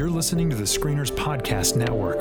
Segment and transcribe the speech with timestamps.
[0.00, 2.20] You're listening to the Screeners Podcast Network.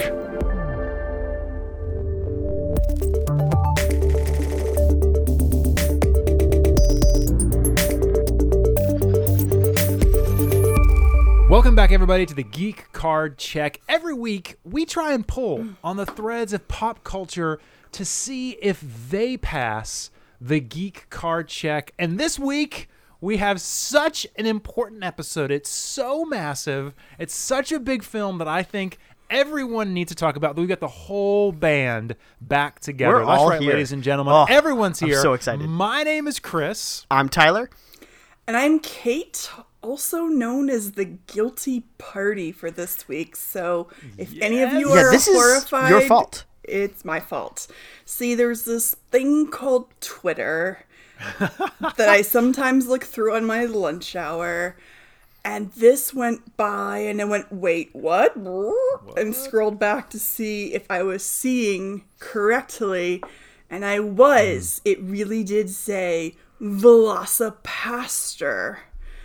[11.49, 13.79] Welcome back, everybody, to the Geek Card Check.
[13.87, 17.61] Every week, we try and pull on the threads of pop culture
[17.93, 20.11] to see if they pass
[20.41, 21.93] the Geek Card Check.
[21.97, 22.88] And this week,
[23.21, 25.51] we have such an important episode.
[25.51, 28.97] It's so massive, it's such a big film that I think
[29.29, 30.55] everyone needs to talk about.
[30.55, 33.15] We've got the whole band back together.
[33.15, 33.73] We're That's all right, here.
[33.73, 34.33] ladies and gentlemen.
[34.33, 35.21] Oh, Everyone's I'm here.
[35.21, 35.67] so excited.
[35.67, 37.05] My name is Chris.
[37.11, 37.69] I'm Tyler.
[38.47, 39.49] And I'm Kate,
[39.83, 43.35] also known as the guilty party for this week.
[43.35, 44.97] So if any of you Yes.
[44.97, 46.45] are Yeah, this is horrified, your fault.
[46.63, 47.67] It's my fault.
[48.05, 50.85] See, there's this thing called Twitter
[51.39, 54.75] that I sometimes look through on my lunch hour.
[55.43, 58.35] And this went by, and I went, wait, what?
[58.35, 63.23] And scrolled back to see if I was seeing correctly.
[63.69, 64.81] And I was.
[64.83, 68.77] It really did say VelociPastor.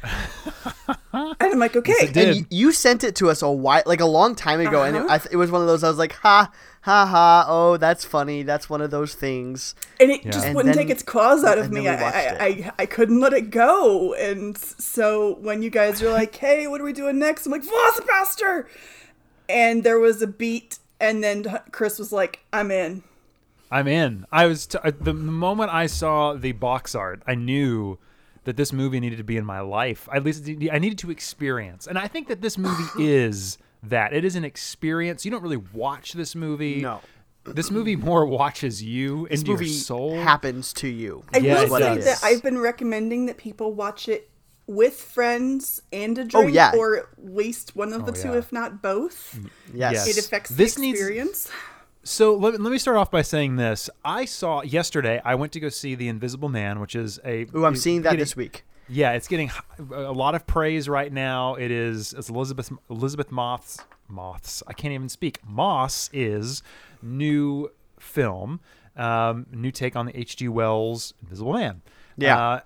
[0.04, 1.92] and I'm like, okay.
[1.94, 2.28] it did.
[2.28, 4.96] And you, you sent it to us a while, like a long time ago, and
[4.96, 5.14] it, Uh-huh.
[5.14, 5.82] I th- it was one of those.
[5.82, 6.50] I was like, ha,
[6.84, 7.44] ha, ha.
[7.48, 8.42] Oh, that's funny.
[8.42, 9.74] That's one of those things.
[10.00, 11.88] and it just And wouldn't then- take its claws out of me.
[11.88, 14.14] I, I, I, I couldn't let it go.
[14.14, 17.46] And so when you guys were like, hey, what are we doing next?
[17.46, 18.66] I'm like, VelociPastor!
[19.48, 23.02] And there was a beat, and then Chris was like, I'm in.
[23.70, 24.24] I'm in.
[24.32, 27.98] I was t- the, the moment I saw the box art, I knew
[28.44, 30.08] that this movie needed to be in my life.
[30.12, 33.58] At least I needed to experience, and I think that this movie is
[33.90, 34.12] that.
[34.12, 35.24] It is an experience.
[35.24, 36.80] You don't really watch this movie.
[36.82, 37.00] No.
[37.44, 40.16] This movie more watches you This into your soul.
[40.16, 41.24] happens to you.
[41.34, 44.30] I yes, will say that I've been recommending that people watch it
[44.66, 46.72] with friends and a Oh, drink, yeah.
[46.74, 48.38] or at least one of the Oh, two, yeah.
[48.38, 49.36] if not both.
[49.38, 49.92] Mm, yes.
[49.92, 50.08] Yes.
[50.16, 51.50] It affects This the needs- experience.
[52.02, 53.90] So let, let me start off by saying this.
[54.04, 55.20] I saw yesterday.
[55.24, 57.46] I went to go see The Invisible Man, which is a.
[57.54, 58.64] Ooh, I'm seeing that getting- this week.
[58.88, 59.50] Yeah, it's getting
[59.92, 61.54] a lot of praise right now.
[61.54, 63.78] It is it's Elizabeth Elizabeth Moth's
[64.08, 64.62] Moths.
[64.66, 65.40] I can't even speak.
[65.46, 66.62] Moss is
[67.02, 68.60] new film,
[68.96, 70.48] um, new take on the H.G.
[70.48, 71.82] Wells Invisible Man.
[72.16, 72.38] Yeah.
[72.38, 72.60] uh,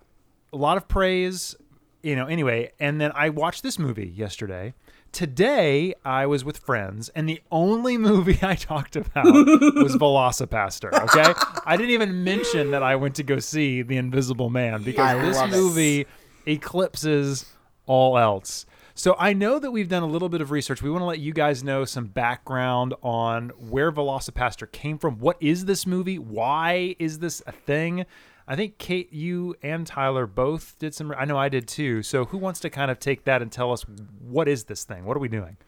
[0.52, 1.54] a lot of praise.
[2.02, 4.74] You know, anyway, and then I watched this movie yesterday.
[5.12, 10.92] Today I was with friends, and the only movie I talked about was VelociPastor.
[11.04, 11.32] Okay,
[11.64, 15.18] I didn't even mention that I went to go see The Invisible Man because I
[15.20, 15.56] this love it.
[15.56, 16.06] movie
[16.46, 17.46] eclipses
[17.86, 18.66] all else.
[18.94, 20.82] So I know that we've done a little bit of research.
[20.82, 25.20] We want to let you guys know some background on where VelociPastor came from.
[25.20, 26.18] What is this movie?
[26.18, 28.06] Why is this a thing?
[28.50, 31.14] I think Kate, you and Tyler both did some.
[31.16, 32.02] I know I did too.
[32.02, 33.84] So who wants to kind of take that and tell us
[34.26, 35.04] what is this thing?
[35.04, 35.58] What are we doing?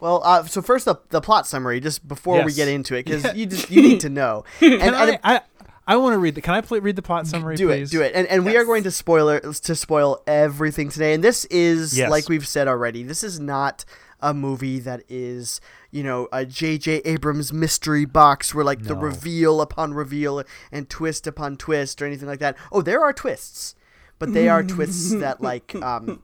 [0.00, 3.34] Well, uh, so first the, the plot summary, just before we get into it, because
[3.34, 4.44] you just you need to know.
[4.60, 5.18] And, and I?
[5.24, 5.40] I,
[5.86, 6.42] I want to read the.
[6.42, 7.56] Can I play, read the plot summary?
[7.56, 7.88] do please?
[7.88, 11.14] it, do it, and and we are going to spoiler to spoil everything today.
[11.14, 12.10] And this is Yes.
[12.10, 13.02] like we've said already.
[13.02, 13.84] This is not
[14.22, 15.60] a movie that is
[15.90, 16.98] you know a J.J.
[17.04, 20.42] Abrams mystery box where like the reveal upon reveal
[20.72, 22.56] and twist upon twist or anything like that.
[22.72, 23.74] Oh, there are twists,
[24.18, 26.22] but they are twists that like um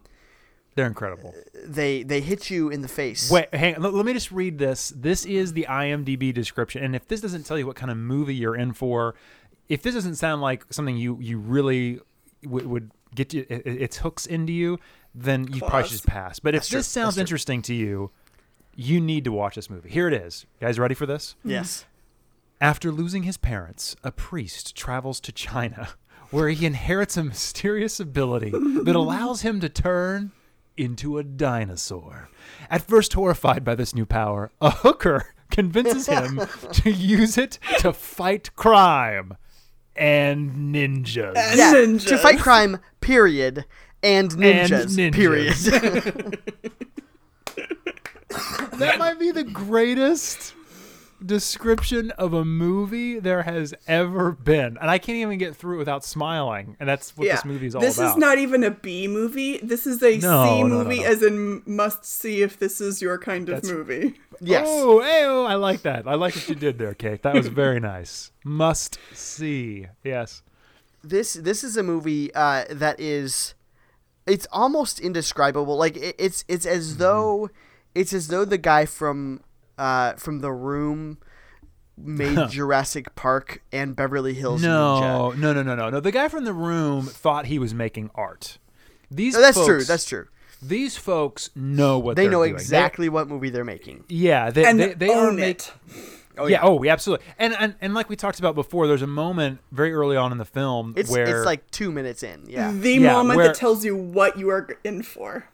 [0.74, 1.34] They're incredible.
[1.64, 3.30] they they hit you in the face.
[3.30, 3.82] Wait, hang on.
[3.82, 4.90] Let, let me just read this.
[4.94, 8.34] This is the IMDb description, and if this doesn't tell you what kind of movie
[8.34, 9.14] you're in for,
[9.68, 12.00] if this doesn't sound like something you you really
[12.44, 14.78] w- would get you, it, it- its hooks into you,
[15.16, 16.38] then you probably should just pass.
[16.38, 16.78] But if That's true.
[16.80, 17.20] this sounds That's true.
[17.22, 18.10] interesting to you,
[18.74, 19.88] you need to watch this movie.
[19.88, 20.44] Here it is.
[20.60, 21.34] You guys ready for this?
[21.42, 21.50] Hmm.
[21.50, 21.86] Yes.
[22.60, 25.88] After losing his parents, a priest travels to China,
[26.30, 30.32] where he inherits a mysterious ability that allows him to turn
[30.76, 32.28] into a dinosaur.
[32.70, 36.40] At first horrified by this new power, a hooker convinces him
[36.72, 39.36] to use it to fight crime
[39.94, 41.34] and ninjas.
[41.56, 41.72] Yeah,
[42.10, 43.64] to fight crime, period,
[44.06, 45.12] and ninjas, ninjas.
[45.12, 45.54] period.
[48.78, 50.54] that might be the greatest
[51.24, 54.76] description of a movie there has ever been.
[54.80, 56.76] And I can't even get through it without smiling.
[56.78, 57.36] And that's what yeah.
[57.36, 58.04] this movie is all this about.
[58.04, 59.58] This is not even a B movie.
[59.58, 61.06] This is a No, C no, no, movie, no.
[61.06, 64.14] as in must see if this is your kind of movie.
[64.40, 64.66] yes.
[64.68, 66.06] Oh, hey, oh, I like that.
[66.06, 67.22] I like what you did there, Kate.
[67.22, 68.30] That was very nice.
[68.44, 69.86] Must see.
[70.04, 70.42] Yes.
[71.02, 73.54] this this is a movie uh, that is
[74.26, 76.76] it's almost indescribable like it, it's it's Mm-hmm.
[76.76, 77.50] as though
[77.94, 79.40] it's as though the guy from
[79.78, 81.18] uh, from the room
[81.98, 84.64] made Jurassic Park and Beverly Hills Ninja.
[85.00, 86.00] No, no, no, no, no, no.
[86.00, 88.58] The guy from the room thought he was making art.
[89.10, 89.84] These No, that's folks, true.
[89.84, 90.26] That's true.
[90.60, 92.52] these folks know what They they're know doing.
[92.54, 94.04] They- exactly what movie they're making.
[94.08, 95.72] yeah, they and they, they are own make- it.
[96.38, 96.60] Oh, yeah.
[96.62, 97.26] oh, yeah, absolutely.
[97.38, 100.38] And, and and like we talked about before, there's a moment very early on in
[100.38, 102.44] the film It's where it's like two minutes in.
[102.48, 102.70] Yeah.
[102.72, 105.48] The Yeah, moment where- that tells you what you are in for.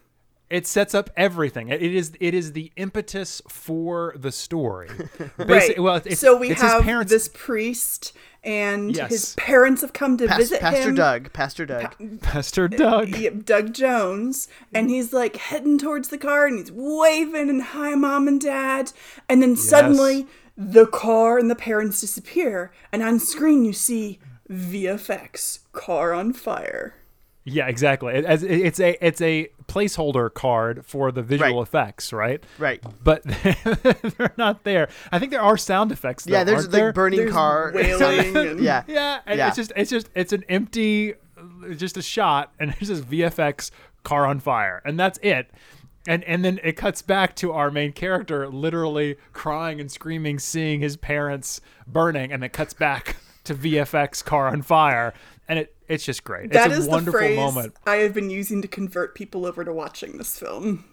[0.50, 1.68] it sets up everything.
[1.68, 4.88] It it is it is the impetus for the story.
[5.38, 5.78] Right.
[5.80, 7.10] Well, it's, so we it's have parents.
[7.10, 8.12] this priest,
[8.44, 9.10] and Yes.
[9.10, 10.94] his parents have come to Pas- visit Pastor him.
[10.94, 11.32] Doug.
[11.32, 12.20] Pastor Doug.
[12.20, 13.16] Pastor Doug.
[13.16, 17.94] Yep, Doug Jones, and he's like heading towards the car, and he's waving and hi,
[17.94, 18.92] mom and dad,
[19.28, 20.26] and then suddenly
[20.56, 24.18] the car and the parents disappear, and on screen you see
[24.50, 26.94] VFX car on fire.
[27.44, 28.14] Yeah, exactly.
[28.14, 31.62] It, as, it's a it's a placeholder card for the visual Right.
[31.66, 32.44] effects, right?
[32.58, 32.80] Right.
[33.02, 33.22] But
[34.16, 34.88] they're not there.
[35.10, 36.24] I think there are sound effects.
[36.24, 36.92] Though, Yeah, there's aren't the there?
[36.92, 37.72] burning There's car.
[37.74, 38.84] wailing and yeah.
[38.86, 39.48] Yeah, and Yeah.
[39.48, 41.14] it's just it's just it's an empty,
[41.76, 43.72] just a shot, and there's this VFX
[44.04, 45.50] car on fire, and that's it.
[46.06, 50.80] And and then it cuts back to our main character literally crying and screaming, seeing
[50.80, 55.14] his parents burning, and it cuts back to VFX car on fire,
[55.48, 56.52] and it it's just great.
[56.52, 57.74] That it's is a wonderful the phrase moment.
[57.86, 60.84] I have been using to convert people over to watching this film.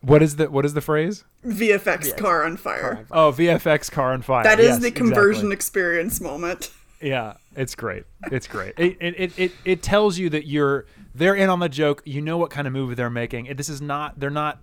[0.00, 1.24] What is the what is the phrase?
[1.44, 3.06] VFX car on fire.
[3.10, 4.42] Oh, VFX car on fire.
[4.44, 5.54] That is Yes, the conversion exactly.
[5.54, 6.70] experience moment.
[7.06, 8.04] Yeah, it's great.
[8.32, 8.74] It's great.
[8.78, 12.02] It, it, it, it, it tells you that you're they're in on the joke.
[12.04, 13.54] You know what kind of movie they're making.
[13.56, 14.62] This is not they're not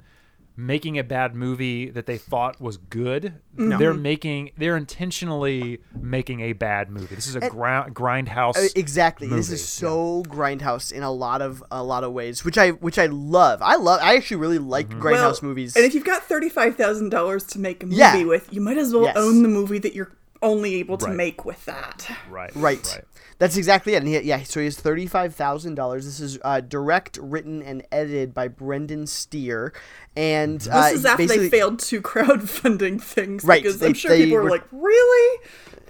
[0.55, 3.33] making a bad movie that they thought was good.
[3.55, 7.15] They're making they're intentionally making a bad movie.
[7.15, 8.57] This is a ground grindhouse.
[8.57, 9.27] Uh, exactly.
[9.27, 12.99] This is so grindhouse in a lot of a lot of ways, which I which
[12.99, 13.61] I love.
[13.63, 13.99] I love.
[14.03, 15.01] I actually really like Mm-hmm.
[15.01, 15.75] grindhouse Well, movies.
[15.75, 18.23] And if you've got thirty-five thousand dollars to make a movie Yeah.
[18.25, 19.15] with, you might as well Yes.
[19.17, 20.11] own the movie that you're
[20.43, 21.15] only able to Right.
[21.15, 22.07] make with that.
[22.29, 22.51] right.
[22.55, 22.85] Right.
[22.95, 23.03] Right.
[23.39, 23.97] That's exactly it.
[23.97, 26.05] And he, yeah, so he has thirty-five thousand dollars.
[26.05, 29.73] This is uh, direct, written, and edited by Brendan Steere.
[30.15, 33.93] And This uh, is after basically- they failed two crowdfunding things, Right, Because they- I'm
[33.95, 35.39] sure they people were were- like, "Really?"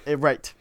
[0.08, 0.54] Uh, right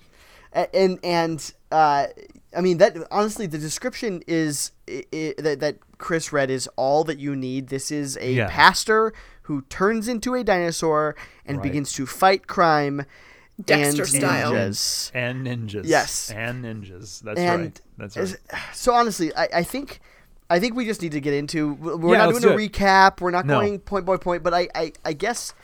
[0.74, 2.06] and and uh
[2.54, 7.04] i mean that honestly the description is i i that, that chris read is all
[7.04, 8.48] that you need this is a Yeah.
[8.50, 11.16] pastor who turns into a dinosaur
[11.46, 11.62] and Right.
[11.62, 13.06] begins to fight crime
[13.66, 14.52] Dexter and style.
[14.52, 15.10] ninjas.
[15.14, 15.82] And ninjas.
[15.84, 16.30] Yes.
[16.30, 17.20] And ninjas.
[17.20, 17.80] That's and right.
[17.98, 18.36] That's right.
[18.72, 20.00] so honestly I, I think
[20.50, 22.72] i think we just need to get into we're Yeah, not let's doing a it.
[22.72, 23.60] recap we're not No.
[23.60, 25.54] going point by point but I, I i guess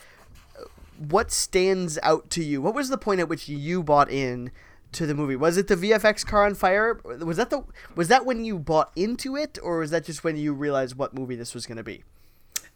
[0.59, 0.65] uh,
[1.09, 4.51] what stands out to you what was the point at which you bought in
[4.93, 7.65] to the movie was it the vfx car on fire was that the
[7.97, 11.13] was that when you bought into it or was that just when you realized what
[11.13, 12.05] movie this was going to be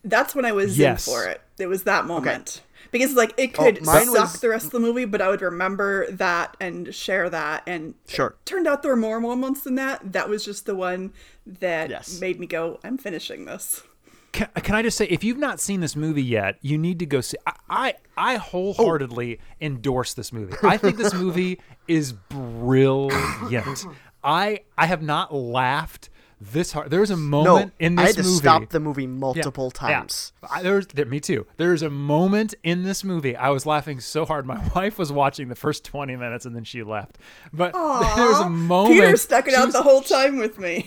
[0.05, 1.07] That's when I was Yes.
[1.07, 1.41] in for it.
[1.61, 2.61] It was that moment.
[2.91, 5.21] Because like it oh, could Oh, mine suck was- the rest of the movie, but
[5.23, 7.63] I would remember that and share that.
[7.67, 8.29] And Sure.
[8.41, 10.13] it turned out there were more moments than that.
[10.13, 11.13] That was just the one
[11.47, 12.21] that Yes.
[12.21, 13.83] made me go, "I'm finishing this."
[14.33, 17.07] Can, can I just say, if you've not seen this movie yet, you need to
[17.07, 17.37] go see.
[17.47, 18.39] I I, I oh.
[18.39, 20.55] wholeheartedly endorse this movie.
[20.63, 23.85] I think this movie is brilliant.
[24.25, 26.09] I I have not laughed
[26.43, 26.91] this hard.
[26.91, 28.03] There's a moment no in this movie.
[28.03, 28.37] i had to movie.
[28.37, 29.89] stop the movie multiple yeah.
[29.89, 31.47] times I, there's there, me too.
[31.57, 34.47] There's a moment in this movie I was laughing so hard.
[34.47, 37.19] My wife was watching the first 20 minutes and then she left.
[37.53, 37.73] But
[38.17, 38.95] there was a moment.
[38.95, 40.87] Peter stuck it out was- the whole time with me.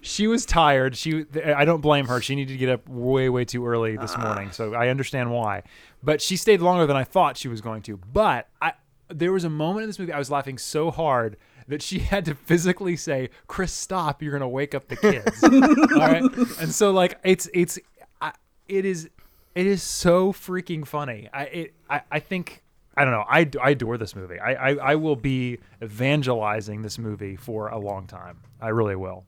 [0.00, 0.96] she was tired.
[0.96, 2.20] She I don't blame her.
[2.20, 4.22] She needed to get up way way too early this ah.
[4.22, 5.62] morning, so I understand why.
[6.02, 7.98] But she stayed longer than I thought she was going to.
[7.98, 8.72] But I
[9.08, 11.36] there was a moment in this movie I was laughing so hard
[11.68, 14.22] that she had to physically say, "Chris, stop!
[14.22, 16.22] You're gonna wake up the kids." All right,
[16.60, 17.78] and so like it's it's
[18.20, 18.32] I,
[18.68, 19.08] it is
[19.54, 21.28] it is so freaking funny.
[21.32, 22.62] I it I, I think.
[22.96, 23.24] I don't know.
[23.28, 24.38] I, I adore this movie.
[24.38, 28.38] I, I, I will be evangelizing this movie for a long time.
[28.60, 29.24] I really will.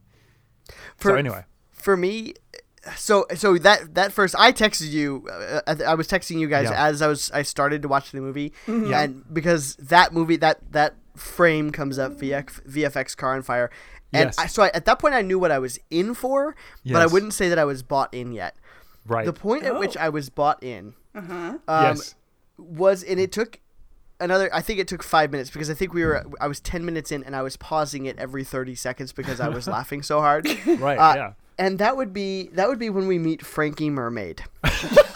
[0.96, 2.34] For, so anyway, for me
[2.96, 6.68] so so that that first i texted you uh, I, I was texting you guys
[6.70, 6.86] Yeah.
[6.86, 9.02] as i was i started to watch the movie Yeah.
[9.02, 13.70] and because that movie that that frame comes up VX, vfx car on fire
[14.12, 14.38] and Yes.
[14.38, 16.54] I, so I, at that point i knew what i was in for
[16.84, 18.54] but i wouldn't say that i was bought in yet
[19.06, 19.26] right?
[19.26, 20.00] the point at which Oh.
[20.02, 22.14] i was bought in um, yes.
[22.58, 23.58] was and it took
[24.20, 26.84] another i think it took five minutes because i think we were i was 10
[26.84, 30.20] minutes in and i was pausing it every 30 seconds because i was laughing so
[30.20, 30.96] hard Right.
[30.98, 31.32] uh, yeah.
[31.58, 34.44] and that would be that would be when we meet frankie mermaid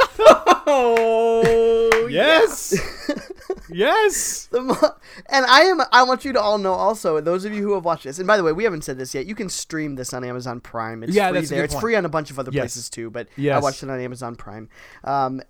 [0.66, 2.74] Oh, Yes.
[3.70, 4.48] yes.
[4.52, 5.80] And I am.
[5.92, 8.18] I want you to all know also, those of you who have watched this.
[8.18, 9.26] And by the way, we haven't said this yet.
[9.26, 11.02] You can stream this on Amazon Prime.
[11.04, 11.64] It's Yeah, free there.
[11.64, 12.62] It's free on a bunch of other Yes.
[12.62, 13.10] places too.
[13.10, 14.68] But I watched it on Amazon Prime.
[15.04, 15.40] Um,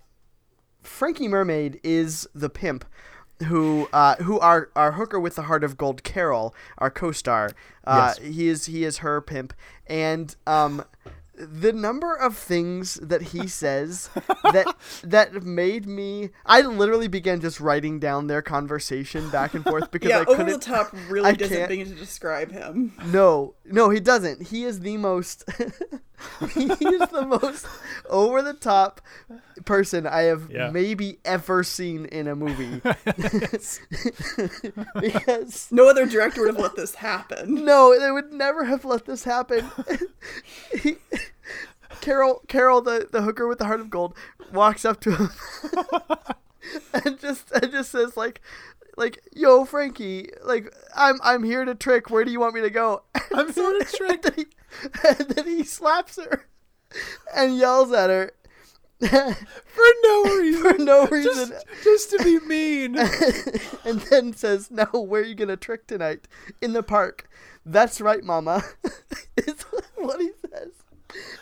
[0.82, 2.84] Frankie Mermaid is the pimp.
[3.46, 7.52] Who, uh, who our our hooker with the heart of gold, Carol, our co-star.
[7.86, 8.18] Uh, Yes.
[8.18, 9.54] He is he is her pimp,
[9.86, 10.84] and um,
[11.40, 14.10] the number of things that he says
[14.52, 19.90] that that made me I literally began just writing down their conversation back and forth
[19.90, 22.92] because yeah, I over couldn't the top really I doesn't can't- begin to describe him.
[23.06, 24.48] No, no, he doesn't.
[24.48, 25.44] He is the most.
[26.54, 27.66] he is the most
[28.10, 29.00] over the top
[29.64, 30.70] person I have Yeah.
[30.70, 32.80] maybe ever seen in a movie.
[35.00, 37.64] because No other director would have let this happen.
[37.64, 39.70] no, they would never have let this happen.
[40.82, 40.96] he,
[42.00, 44.14] Carol, Carol, the, the hooker with the heart of gold,
[44.52, 45.30] walks up to him
[47.04, 48.40] and just and just says like,
[48.96, 52.10] like, "Yo, Frankie, like, I'm I'm here to trick.
[52.10, 53.02] Where do you want me to go?"
[53.34, 54.10] I'm here to trick.
[54.10, 56.46] And then, he, and then he slaps her
[57.34, 58.32] and yells at her
[59.00, 60.62] For no reason.
[60.62, 62.98] for no reason, Just, just to be mean.
[63.84, 66.28] and then says, "Now, where are you gonna trick tonight?
[66.60, 67.26] In the park."
[67.64, 68.62] That's right, Mama.
[69.36, 69.62] is
[69.96, 70.72] what he says.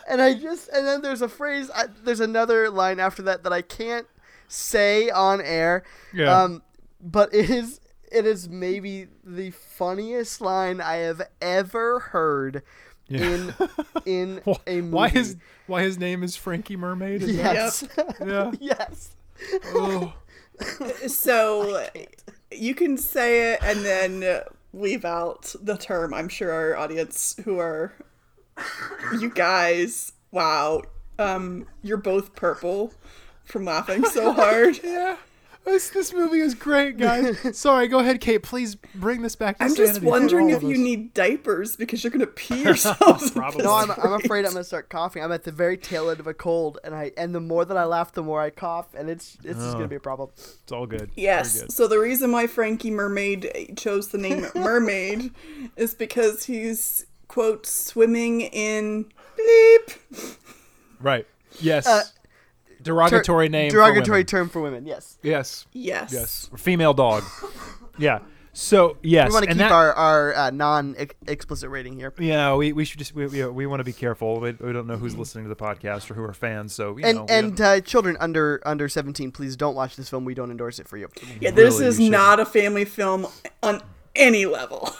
[0.09, 1.69] And I just and then there's a phrase.
[1.73, 4.07] I, there's another line after that that I can't
[4.47, 5.83] say on air.
[6.13, 6.35] Yeah.
[6.43, 6.63] Um,
[7.01, 7.79] but it is
[8.11, 12.63] it is maybe the funniest line I have ever heard
[13.07, 13.21] Yeah.
[13.21, 13.53] in
[14.05, 14.95] in Wh- a movie.
[14.95, 15.35] Why his
[15.67, 17.21] why his name is Frankie Mermaid?
[17.23, 17.83] Is that- yes
[18.25, 18.51] Yeah.
[18.59, 19.11] yes.
[19.67, 20.13] Oh.
[21.07, 21.85] So
[22.51, 24.41] you can say it and then
[24.73, 26.13] leave out the term.
[26.13, 27.93] I'm sure our audience who are
[29.19, 30.81] you guys, wow.
[31.17, 32.93] Um you're both purple
[33.43, 34.79] from laughing so hard.
[34.83, 35.17] Yeah.
[35.65, 37.37] This, this movie is great, guys.
[37.57, 38.41] Sorry, go ahead, Kate.
[38.41, 40.77] Please bring this back to I'm just wondering if you us.
[40.77, 43.29] need diapers because you're gonna pee yourselves.
[43.31, 43.63] Probably.
[43.65, 45.21] No, I'm, I'm afraid I'm gonna start coughing.
[45.21, 47.75] I'm at the very tail end of a cold, and I and the more that
[47.77, 49.73] I laugh, the more I cough, and it's it's just Oh.
[49.73, 50.29] gonna be a problem.
[50.37, 51.11] It's all good.
[51.15, 51.59] Yes.
[51.61, 51.71] good.
[51.73, 55.31] So the reason why Frankie Mermaid chose the name Mermaid
[55.75, 59.05] is because he's quote swimming in
[59.37, 60.35] bleep.
[60.99, 61.25] Right.
[61.61, 61.87] Yes.
[61.87, 62.03] Uh,
[62.81, 63.69] derogatory Ter- name.
[63.71, 64.25] for derogatory women.
[64.25, 64.85] term for women.
[64.85, 65.65] Yes, Yes.
[65.71, 66.11] Yes.
[66.11, 66.49] Yes.
[66.57, 67.23] Female dog.
[67.97, 68.19] yeah.
[68.51, 70.95] So yes, we want to and keep that- our our uh, non
[71.27, 72.13] explicit rating here.
[72.19, 74.39] Yeah, we, we should just we, we, we want to be careful.
[74.41, 77.05] We, we don't know who's listening to the podcast or who are fans, so you
[77.05, 80.25] And know, and uh, children under under 17, please don't watch this film.
[80.25, 81.07] We don't endorse it for you.
[81.39, 83.27] Yeah, this Really, is you not a family film
[83.63, 83.81] on
[84.15, 84.89] any level.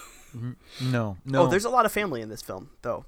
[0.81, 1.43] no, no.
[1.43, 3.05] Oh, there's a lot of family in this film, though.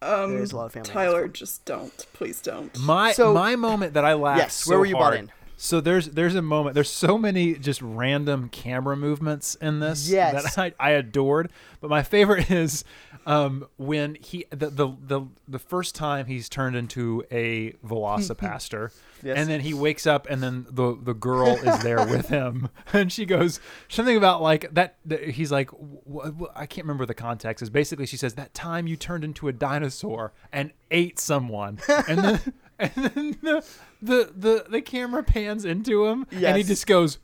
[0.00, 2.06] Um, There's a lot of family Tyler, just don't.
[2.12, 2.76] Please don't.
[2.80, 4.40] my So- my moment that I laughed.
[4.40, 5.32] Yes, where were you bought hard- in?
[5.56, 6.74] So there's there's a moment.
[6.74, 10.54] There's so many just random camera movements in this Yes.
[10.56, 11.50] that I, I adored.
[11.80, 12.84] But my favorite is
[13.26, 18.90] um, when he the, the the the first time he's turned into a VelociPastor,
[19.22, 19.36] Yes.
[19.38, 23.12] and then he wakes up and then the the girl is there with him, and
[23.12, 24.96] she goes something about like that.
[25.04, 27.62] that he's like, wh- wh- I can't remember the context.
[27.62, 31.78] Is basically she says that time you turned into a dinosaur and ate someone,
[32.08, 32.40] and then
[32.78, 33.64] and then the
[34.00, 37.18] the the, the camera pans into him, and he just goes.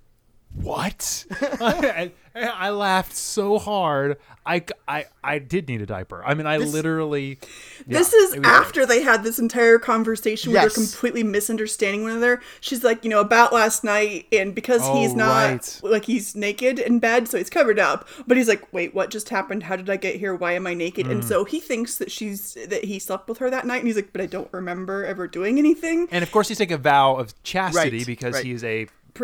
[0.55, 1.25] What?
[1.40, 4.17] I, I laughed so hard.
[4.47, 6.25] I, I, I did need a diaper.
[6.25, 7.38] I mean, I literally.
[7.87, 12.02] This yeah, is it was- after they had this entire conversation where they're completely misunderstanding
[12.02, 12.40] one another.
[12.61, 15.81] She's like, you know, about last night, and because Oh, he's not right.
[15.83, 18.09] like he's naked in bed, so he's covered up.
[18.26, 19.64] But he's like, wait, what just happened?
[19.64, 20.35] How did I get here?
[20.35, 21.07] Why am I naked?
[21.09, 21.28] And Mm.
[21.28, 24.12] so he thinks that she's that he slept with her that night, and he's like,
[24.12, 26.09] but I don't remember ever doing anything.
[26.11, 28.45] And of course, he's taking a vow of chastity Right, because right.
[28.45, 28.64] he is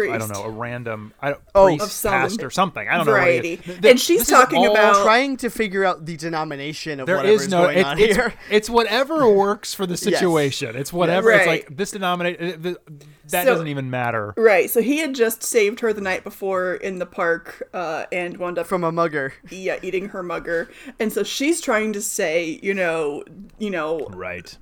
[0.03, 0.33] a I Priest.
[0.33, 1.67] don't know a random I don't, Oh.
[1.67, 2.89] priest, Of some pastor, something.
[2.89, 3.57] I don't variety.
[3.57, 3.73] know.
[3.75, 3.91] what he.
[3.91, 7.49] And she's talking all- about- Trying to figure out the denomination of There whatever is
[7.49, 7.63] no.
[7.63, 8.35] going It, on it's, here.
[8.51, 10.77] it's whatever works for the situation.
[10.77, 11.31] It's whatever.
[11.31, 11.67] It's Right.
[11.69, 12.77] like this denomination.
[13.31, 14.35] That So- doesn't even matter.
[14.37, 14.69] Right.
[14.71, 18.59] So he had just saved her the night before in the park, uh, and wound
[18.59, 19.33] up From a mugger.
[19.51, 20.69] yeah eating her mugger,
[21.01, 23.25] and so she's trying to say, you know,
[23.59, 24.57] you know, Right.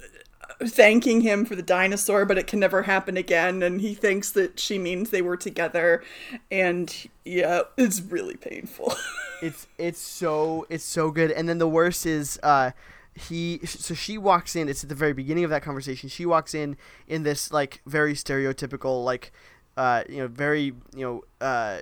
[0.60, 3.62] Thanking him for the dinosaur, but it can never happen again.
[3.62, 6.02] And he thinks that she means they were together.
[6.50, 6.94] And
[7.24, 8.94] yeah, it's really painful.
[9.42, 11.32] It's it's so it's so good.
[11.32, 12.70] And then the worst is uh
[13.14, 16.54] he so she walks in it's at the very beginning of that conversation she walks
[16.54, 19.32] in in this like very stereotypical like
[19.76, 21.78] uh you know very you know uh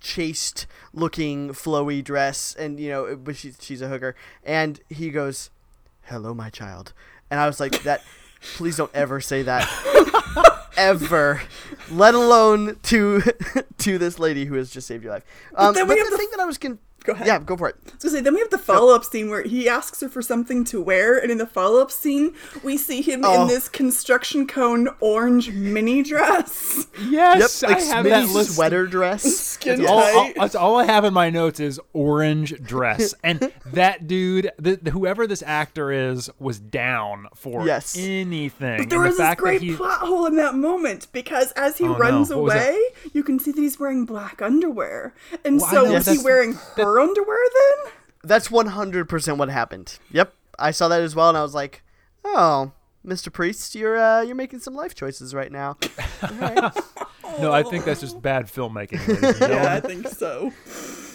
[0.00, 5.50] chaste looking flowy dress and you know but she's she's a hooker and he goes
[6.02, 6.92] hello my child
[7.34, 8.00] and i was like that
[8.56, 9.66] please don't ever say that.
[10.76, 11.40] Ever.
[11.90, 13.22] Let alone to
[13.78, 15.24] to this lady who has just saved your life.
[15.54, 17.26] Um, but the have the- thing that i was con- Go ahead.
[17.26, 17.76] Yeah, go for it.
[18.04, 20.64] I say, then we have the follow up scene where he asks her for something
[20.64, 23.42] to wear, and in the follow up scene, we see him Oh.
[23.42, 26.86] in this construction cone orange mini dress.
[27.08, 28.54] Yes, Yep, like I have Smitty's that list.
[28.54, 29.22] sweater dress.
[29.22, 30.34] Skin That's all, all, tight.
[30.36, 34.90] that's all I have in my notes is orange dress, and that dude, the, the-
[34.90, 37.96] whoever this actor is, was down for Yes.
[37.98, 38.78] anything.
[38.78, 41.76] But there and was the this great he, plot hole in that moment because as
[41.78, 42.70] he Oh, runs What was that?
[42.70, 42.80] away,
[43.12, 45.14] you can see that he's wearing black underwear.
[45.44, 47.38] And Well, so know, was he wearing her underwear
[47.84, 47.92] then?
[48.22, 49.98] That's 100% what happened.
[50.10, 50.32] Yep.
[50.58, 51.82] I saw that as well and I was like,
[52.24, 52.72] "Oh,
[53.04, 53.32] Mr.
[53.32, 55.76] Priest, you're uh, you're making some life choices right now."
[57.40, 59.00] no, I think that's just bad filmmaking.
[59.48, 60.52] Yeah, I think so.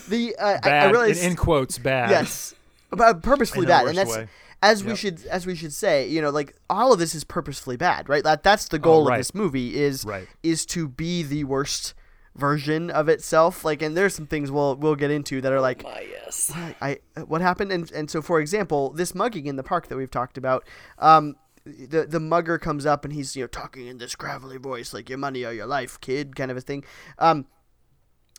[0.09, 2.09] The uh, I, I bad, realized in, in quotes, bad.
[2.09, 2.53] yes,
[2.89, 4.27] but purposefully bad, and that's way.
[4.61, 4.97] as we Yep.
[4.97, 6.07] should as we should say.
[6.07, 8.23] You know, like all of this is purposefully bad, right?
[8.23, 9.15] That that's the goal Oh, right.
[9.15, 10.27] of this movie is Right.
[10.43, 11.93] is to be the worst
[12.39, 13.63] version of itself.
[13.65, 15.83] Like, and there's some things we'll we'll get into that are like.
[15.83, 16.51] My yes.
[16.81, 20.11] I what happened and and so for example this mugging in the park that we've
[20.11, 20.65] talked about
[20.99, 24.93] um the the mugger comes up and he's you know talking in this gravelly voice
[24.93, 26.83] like your money or your life kid kind of a thing
[27.17, 27.45] um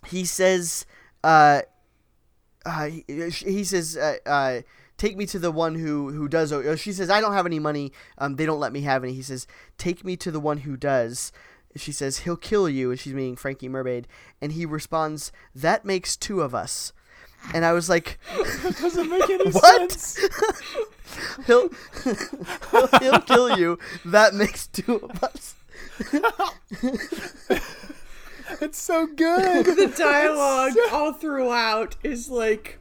[0.06, 0.86] he says
[1.24, 1.60] uh
[2.64, 4.60] uh he, he says uh, uh
[4.96, 7.58] take me to the one who who does owe, she says i don't have any
[7.58, 9.46] money um they don't let me have any he says
[9.78, 11.32] take me to the one who does
[11.76, 14.06] she says he'll kill you and she's meaning frankie mermaid
[14.40, 16.92] and he responds that makes two of us
[17.54, 18.18] and i was like
[18.80, 19.92] doesn't make any What?
[19.92, 20.18] sense.
[21.46, 21.68] he'll,
[22.70, 25.54] he'll he'll kill you that makes two of us
[28.60, 29.64] It's so good.
[29.64, 32.78] The dialogue all throughout is like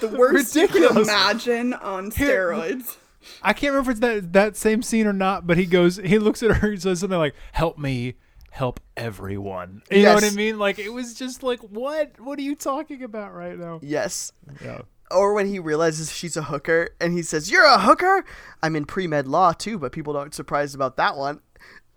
[0.00, 2.96] the worst you can imagine on Here- steroids.
[3.42, 6.18] I can't remember if it's that that same scene or not, but he goes, he
[6.18, 8.14] looks at her, he says something like, "Help me,
[8.50, 10.58] help everyone." You know what I mean?
[10.58, 12.18] Like it was just like, what?
[12.20, 13.80] What are you talking about right now?
[13.82, 14.82] yes Yeah.
[15.10, 18.24] or when he realizes she's a hooker and he says you're a hooker
[18.62, 21.38] i'm in pre-med law too but people aren't surprised about that one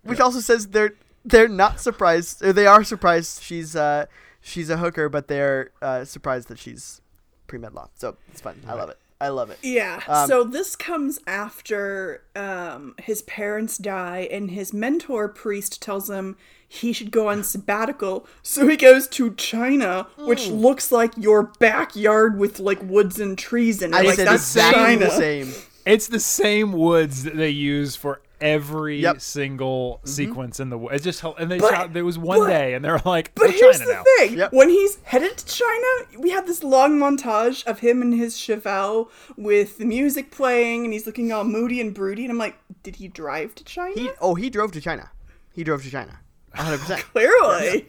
[0.04, 0.94] which also says they're
[1.24, 4.06] they're not surprised or they are surprised she's uh
[4.40, 7.00] she's a hooker but they're uh surprised that she's
[7.48, 10.00] pre-med law so it's fun i love it i love it Yeah.
[10.08, 16.36] Um, so this comes after um, his parents die, and his mentor priest tells him
[16.66, 18.26] he should go on sabbatical.
[18.42, 20.54] So he goes to China, which Hmm.
[20.54, 23.96] looks like your backyard with like woods and trees in it.
[23.96, 25.06] i like said that's exactly China.
[25.06, 25.52] the same
[25.84, 29.20] It's the same woods that they use for every Yep.
[29.20, 30.08] single mm-hmm.
[30.08, 30.94] sequence in the wood.
[30.94, 31.92] It's just hel- and they But- shot.
[31.92, 34.52] There was one but- day, and they're like, But here's China the now." thing: Yep.
[34.52, 35.86] when he's headed to China,
[36.18, 40.92] we have this long montage of him and his Chevelle with the music playing, and
[40.92, 42.22] he's looking all moody and broody.
[42.24, 43.94] And I'm like, did he drive to China?
[43.94, 45.10] he oh he drove to china
[45.52, 46.20] he drove to china
[46.56, 47.86] 100% Clearly,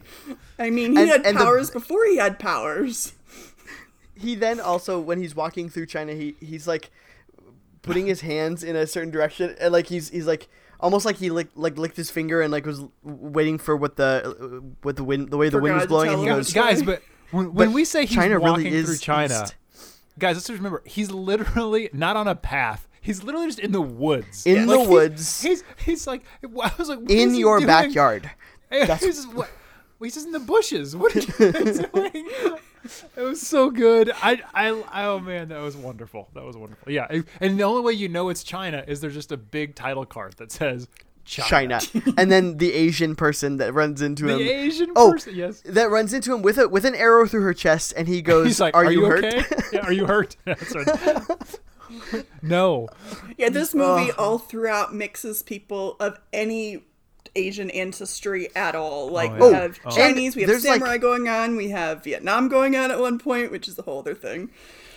[0.60, 3.14] I mean, he And- had and the- powers before he had powers.
[4.16, 6.92] he then also when he's walking through China, he he's like
[7.82, 10.48] putting his hands in a certain direction, and like he's he's like
[10.80, 14.64] almost like he licked like licked his finger and like was waiting for what the
[14.82, 16.84] what the wind the way the For wind was blowing, tell and he goes, guys,
[16.84, 19.56] but when, when But we say he's China really walking is through China, east.
[20.20, 22.88] guys, let's just remember he's literally not on a path.
[23.04, 24.46] He's literally just in the woods.
[24.46, 25.42] In the he's- woods.
[25.42, 27.68] He's, he's like I was like what in is your doing?
[27.68, 28.30] backyard.
[28.70, 29.50] That's- he's just, what,
[30.00, 30.96] well, he's just in the bushes.
[30.96, 32.58] What are you doing?
[33.18, 34.12] It was so good.
[34.24, 36.30] I, I, I, oh man, that was wonderful.
[36.34, 36.92] That was wonderful.
[36.92, 37.08] Yeah,
[37.40, 40.38] and the only way you know it's China is there's just a big title card
[40.38, 40.88] that says
[41.26, 41.80] China.
[41.80, 44.42] China, and then the Asian person that runs into The him.
[44.42, 45.62] Asian oh, person, yes.
[45.66, 48.48] that runs into him with a with an arrow through her chest, and he goes,
[48.48, 49.44] He's like, "Are, "Are, you, hurt?" okay?
[49.74, 52.26] yeah, are you hurt?" That's right.
[52.42, 52.88] no.
[53.38, 56.84] Yeah, this movie all throughout mixes people of any
[57.36, 59.10] Asian ancestry at all.
[59.10, 59.90] Like Oh, we have Oh.
[59.92, 63.18] Chinese, we have there's, like- samurai going on, we have Vietnam going on at one
[63.20, 64.50] point, which is a whole other thing.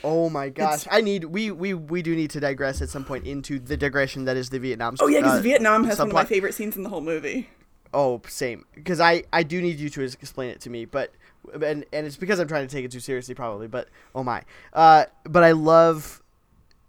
[0.02, 0.84] Oh my gosh!
[0.90, 4.26] I need we we we do need to digress at some point into the digression
[4.26, 4.96] that is the Vietnam.
[5.00, 7.48] Oh yeah, because uh, Vietnam has one of my favorite scenes in the whole movie.
[7.94, 8.66] Oh, same.
[8.74, 11.12] Because I I do need you to explain it to me, but
[11.54, 13.66] and and it's because I'm trying to take it too seriously, probably.
[13.68, 14.42] But oh my,
[14.74, 16.20] uh, but I love.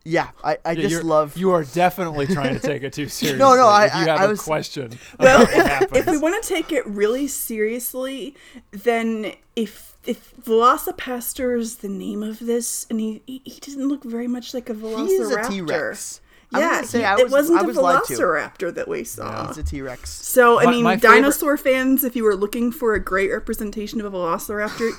[0.08, 1.36] Yeah, I, I Yeah, just love.
[1.36, 3.40] You are definitely trying to take it too seriously.
[3.40, 4.92] No, no, I- If you I- have I a was- question.
[5.20, 8.36] Well, about what if, if we want to take it really seriously,
[8.72, 14.04] then if if VelociPastor is the name of this, and he he, he doesn't look
[14.04, 15.08] very much like a Velociraptor.
[15.08, 16.22] He is a T Rex.
[16.56, 18.14] Yeah, say he- I it was, wasn't I a was lied to.
[18.14, 19.48] Velociraptor that we saw.
[19.48, 20.12] He's a T Rex.
[20.12, 23.32] So, I My- mean, my favorite- dinosaur fans, if you were looking for a great
[23.32, 24.92] representation of a velociraptor,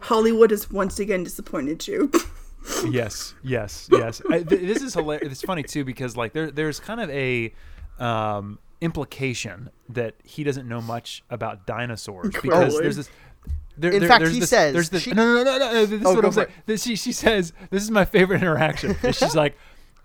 [0.00, 2.12] Hollywood has once again disappointed you.
[2.90, 4.22] yes, yes, yes.
[4.30, 5.32] I, th- this is hilarious.
[5.32, 7.52] It's funny too because like there, there's kind of a
[7.98, 13.10] um, implication that he doesn't know much about dinosaurs because there's this.
[13.76, 15.86] There, In there- fact, he this- says there's this, she- no, no, no, no, no.
[15.86, 16.48] This is Oh, what I'm saying.
[16.66, 19.56] This- she, she says, "This is my favorite interaction." And she's like,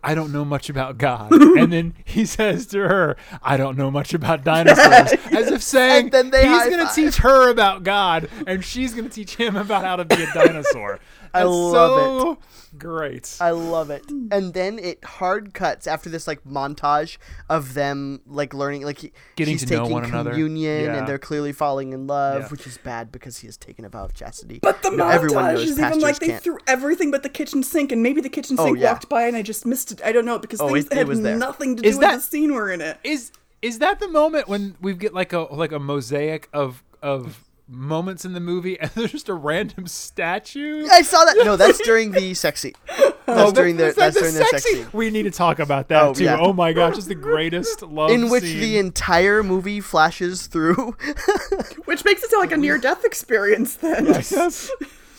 [0.01, 3.91] "I don't know much about God," and then he says to her, "I don't know
[3.91, 6.21] much about dinosaurs," as if saying he's
[6.69, 10.05] going to teach her about God, and she's going to teach him about how to
[10.05, 10.99] be a dinosaur.
[11.33, 12.37] I That's love so
[12.77, 13.37] Great.
[13.39, 14.03] I love it.
[14.09, 17.17] And then it hard cuts after this like montage
[17.49, 20.31] of them like learning like he, Getting he's to know taking one another.
[20.31, 20.97] communion Yeah.
[20.97, 22.47] and they're clearly falling in love, Yeah.
[22.49, 24.59] which is bad because he has taken a vow of chastity.
[24.61, 26.43] But the You know, montage everyone knows is even pastors like they can't.
[26.43, 28.91] threw everything but the kitchen sink, and maybe the kitchen Oh, sink yeah.
[28.91, 30.01] walked by and I just missed it.
[30.03, 31.37] I don't know because Oh, things it- it had was there.
[31.37, 32.97] nothing to do Is with that- the scene we're in it.
[33.03, 37.43] Is is that the moment when we get like a like a mosaic of of
[37.67, 40.87] moments in the movie and there's just a random statue?
[40.91, 41.37] I saw that.
[41.43, 42.75] No, that's during the sexy.
[42.89, 45.59] Oh, that's Oh, during the, that's that's during their sex sexy- We need to talk
[45.59, 46.23] about that Oh, too.
[46.23, 46.37] yeah.
[46.39, 48.59] Oh my gosh, it's the greatest love In which scene.
[48.61, 50.95] the entire movie flashes through.
[51.85, 54.05] Which makes it sound like a near death experience then.
[54.05, 54.71] Yes.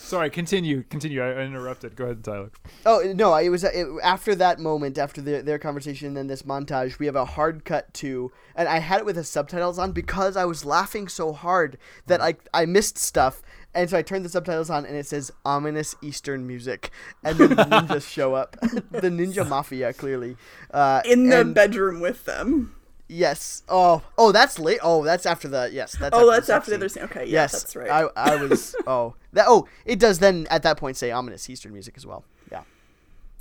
[0.09, 1.21] Sorry, continue, continue.
[1.21, 1.95] I I interrupted.
[1.95, 2.49] Go ahead, Tyler.
[2.83, 3.35] Oh no!
[3.35, 7.05] It was it, after that moment, after their their conversation and then this montage, we
[7.05, 10.45] have a hard cut to, and I had it with the subtitles on because I
[10.45, 13.43] was laughing so hard that I I missed stuff,
[13.75, 16.89] and so I turned the subtitles on, and it says ominous Eastern music,
[17.23, 20.37] and then the ninjas show up, the ninja mafia clearly,
[20.73, 22.73] uh, In the and- bedroom with them.
[23.11, 23.63] Yes.
[23.67, 24.79] Oh, oh, that's late.
[24.83, 25.95] Oh, that's after the yes.
[25.99, 27.01] That's Oh, after that's the sex after the other scene.
[27.01, 27.09] scene.
[27.09, 27.89] Okay, yeah, yes, that's right.
[27.89, 31.73] I I was oh that oh it does then at that point say ominous Eastern
[31.73, 32.23] music as well.
[32.51, 32.63] Yeah.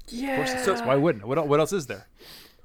[0.09, 0.63] yeah.
[0.63, 1.27] So why wouldn't?
[1.27, 2.07] What what else is there?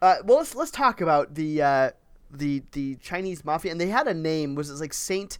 [0.02, 1.92] Uh, well, let's let's talk about the uh,
[2.32, 4.56] the the Chinese mafia, and they had a name.
[4.56, 5.40] Was it like Saint,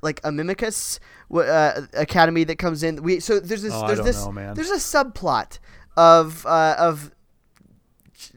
[0.00, 0.98] like Amimicus
[1.30, 3.02] wh- uh, Academy that comes in?
[3.02, 4.54] We so there's this Oh, I there's don't this know, man.
[4.54, 5.58] there's a subplot
[5.96, 7.10] of uh, of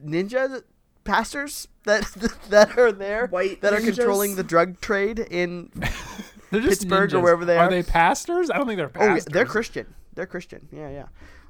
[0.06, 0.62] ninja
[1.10, 2.04] pastors that
[2.50, 5.72] that are there White that are controlling the drug trade in.
[6.52, 7.70] They're just Pittsburgh or wherever they are.
[7.70, 8.50] they pastors?
[8.50, 9.26] I don't think they're Oh, yeah, pastors.
[9.34, 9.94] they're Christian.
[10.16, 10.68] They're Christian.
[10.72, 11.06] Yeah, yeah.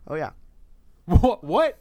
[0.07, 0.31] Oh yeah.
[1.05, 1.41] What?
[1.43, 1.77] what?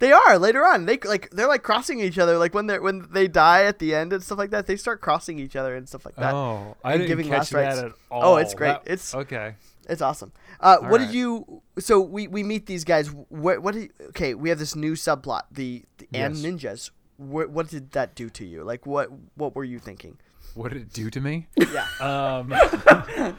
[0.00, 0.86] They are later on.
[0.86, 2.36] They like they're like crossing each other.
[2.36, 4.66] Like when they are when they die at the end and stuff like that.
[4.66, 6.34] They start crossing each other and stuff like that.
[6.34, 7.78] oh, I didn't giving catch last that rites.
[7.78, 8.34] at all.
[8.34, 8.68] Oh, it's great.
[8.84, 9.54] That- It's- okay.
[9.88, 10.32] It's awesome.
[10.60, 11.06] Uh, what right.
[11.06, 11.62] did you?
[11.78, 13.08] So we, we meet these guys.
[13.28, 13.74] What what?
[13.74, 15.42] Did, okay, we have this new subplot.
[15.50, 16.44] The, the and Yes.
[16.44, 16.90] ninjas.
[17.16, 18.64] What what did that do to you?
[18.64, 20.18] Like what what were you thinking?
[20.54, 21.48] What did it do to me?
[21.56, 21.86] Yeah.
[22.00, 22.52] Um,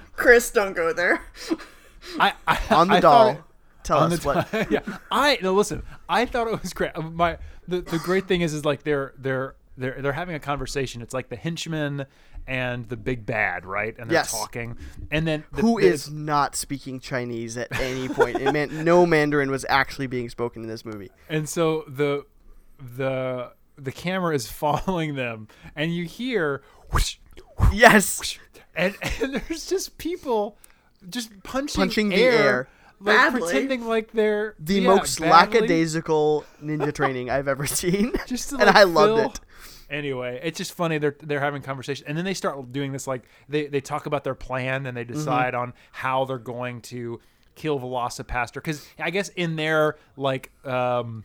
[0.16, 1.22] Chris, don't go there.
[2.20, 3.26] I, I On the I doll.
[3.34, 3.44] thought it-
[3.84, 4.52] Tell on us the what.
[4.52, 4.80] t- yeah,
[5.12, 5.84] I no listen.
[6.10, 6.92] I thought it was great.
[6.96, 10.40] Uh, My the, the great thing is is like they're they're they're they're having a
[10.40, 11.04] conversation.
[11.04, 12.06] It's like the henchman
[12.48, 13.96] and the big bad, right?
[13.98, 14.32] And they're Yes.
[14.32, 14.78] talking.
[15.12, 18.38] And then the, Who is not speaking Chinese at any point?
[18.38, 21.12] It meant no Mandarin was actually being spoken in this movie.
[21.30, 22.26] And so the
[22.80, 27.18] the the camera is following them, and you hear whoosh,
[27.74, 28.38] Yes.
[28.76, 30.58] and and there's just people
[31.10, 32.68] just punching Punching the air, air.
[33.00, 33.42] like Badly.
[33.42, 38.14] pretending like they're The yeah, most badly, lackadaisical ninja training I've ever seen.
[38.26, 39.45] just to, and like, I loved it.
[39.90, 40.98] Anyway, it's just funny.
[40.98, 44.24] They're they're having conversation, and then they start doing this like they they talk about
[44.24, 45.14] their plan and they Mm-hmm.
[45.14, 47.20] decide on how they're going to
[47.56, 51.24] kill VelociPastor because I guess in their like um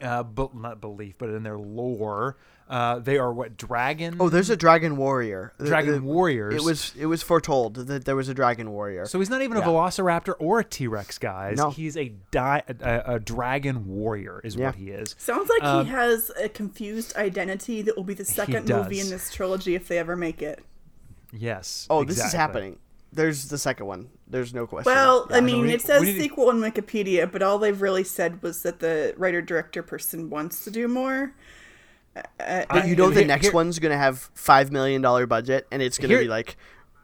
[0.00, 2.36] uh be, not belief but in their lore
[2.68, 5.52] uh they are what dragon Oh, there's a dragon warrior.
[5.62, 6.54] Dragon the- warriors.
[6.54, 9.04] It was it was foretold that there was a dragon warrior.
[9.06, 9.64] so he's not even Yeah.
[9.64, 11.58] a Velociraptor or a T Rex, guys.
[11.58, 11.70] No.
[11.70, 14.66] He's a, di- a a dragon warrior is Yeah.
[14.66, 15.14] what he is.
[15.18, 19.10] Sounds like Um, he has a confused identity that will be the second movie in
[19.10, 20.60] this trilogy if they ever make it.
[21.32, 21.86] Yes.
[21.90, 22.78] oh, this is happening.
[23.12, 24.08] There's the second one.
[24.26, 24.92] There's no question.
[24.92, 25.40] Well, I Yeah.
[25.42, 28.62] mean, we it says we to- sequel on Wikipedia, but all they've really said was
[28.62, 31.32] that the writer director person wants to do more.
[32.16, 35.26] Uh, but you know and the here- next here- one's gonna have five million dollar
[35.26, 36.56] budget, and it's gonna Here- be like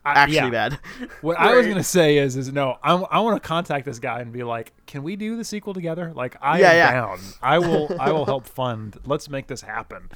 [0.04, 0.50] I- actually yeah.
[0.50, 0.78] bad.
[1.20, 4.20] What I was gonna say is, is no, I, I want to contact this guy
[4.20, 6.12] and be like, can we do the sequel together?
[6.14, 6.92] Like, I Yeah, am yeah.
[6.92, 7.18] down.
[7.42, 8.96] I will, I will help fund.
[9.04, 10.08] Let's make this happen.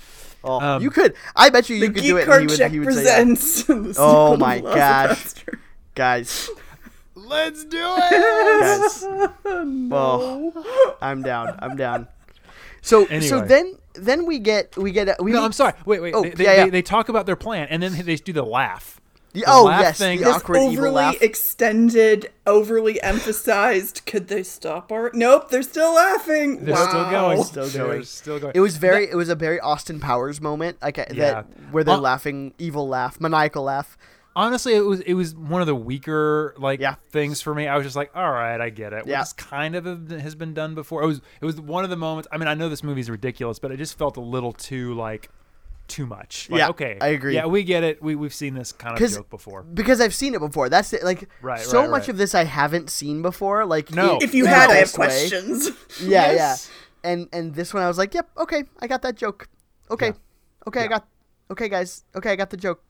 [0.43, 1.15] Oh, Um, you could.
[1.37, 2.29] I bet you you could Geek do it.
[2.29, 3.25] And he would, he would say, yeah.
[3.25, 3.63] presents.
[3.65, 5.35] the Oh my gosh.
[5.95, 6.49] Guys,
[7.15, 8.11] Let's do it.
[8.11, 9.05] guys.
[9.93, 11.59] Oh, I'm down.
[11.61, 12.09] I'm down.
[12.81, 15.73] So so then then we get we get we no, meet- I'm sorry.
[15.87, 16.15] Wait, wait.
[16.15, 16.65] Oh, they, they, yeah, yeah.
[16.65, 19.01] They, they talk about their plan and then they do the laugh.
[19.33, 21.21] The oh laugh yes, thing the is awkward evil overly laugh.
[21.21, 24.03] extended, overly emphasized.
[24.07, 25.11] Could they stop our?
[25.13, 26.65] Nope, they're still laughing.
[26.65, 26.89] They're wow.
[26.89, 27.43] still going.
[27.45, 28.05] Still They're going.
[28.05, 28.53] Still going.
[28.55, 29.11] It was very.
[29.11, 31.05] it was a very Austin Powers moment, like Yeah.
[31.15, 33.97] that, where they're Uh, laughing, evil laugh, maniacal laugh.
[34.37, 36.97] Honestly it was it was one of the weaker like Yeah.
[37.11, 39.21] things for me i was just like all right i get it Yeah.
[39.21, 42.29] this kind of has been done before it was it was one of the moments
[42.33, 45.31] i mean i know this movie's ridiculous but it just felt a little too like
[45.87, 46.49] too much.
[46.49, 47.35] Like, Yeah, okay, I agree.
[47.35, 48.03] Yeah, we get it.
[48.03, 49.65] We we've seen this kind of joke before.
[49.65, 50.71] because I've seen it before.
[50.71, 51.05] That's it.
[51.05, 52.09] Like Right, so right, much right.
[52.09, 53.67] of this I haven't seen before.
[53.67, 54.15] Like No.
[54.17, 55.07] in- If you had, the I have way.
[55.09, 55.69] questions.
[56.01, 56.71] Yeah, Yes.
[57.05, 57.11] yeah.
[57.11, 59.51] And and this one I was like, yep, okay, I got that joke.
[59.91, 60.69] Okay, Yeah.
[60.69, 61.07] okay, I got.
[61.51, 62.05] Okay, guys.
[62.17, 62.83] Okay, I got the joke.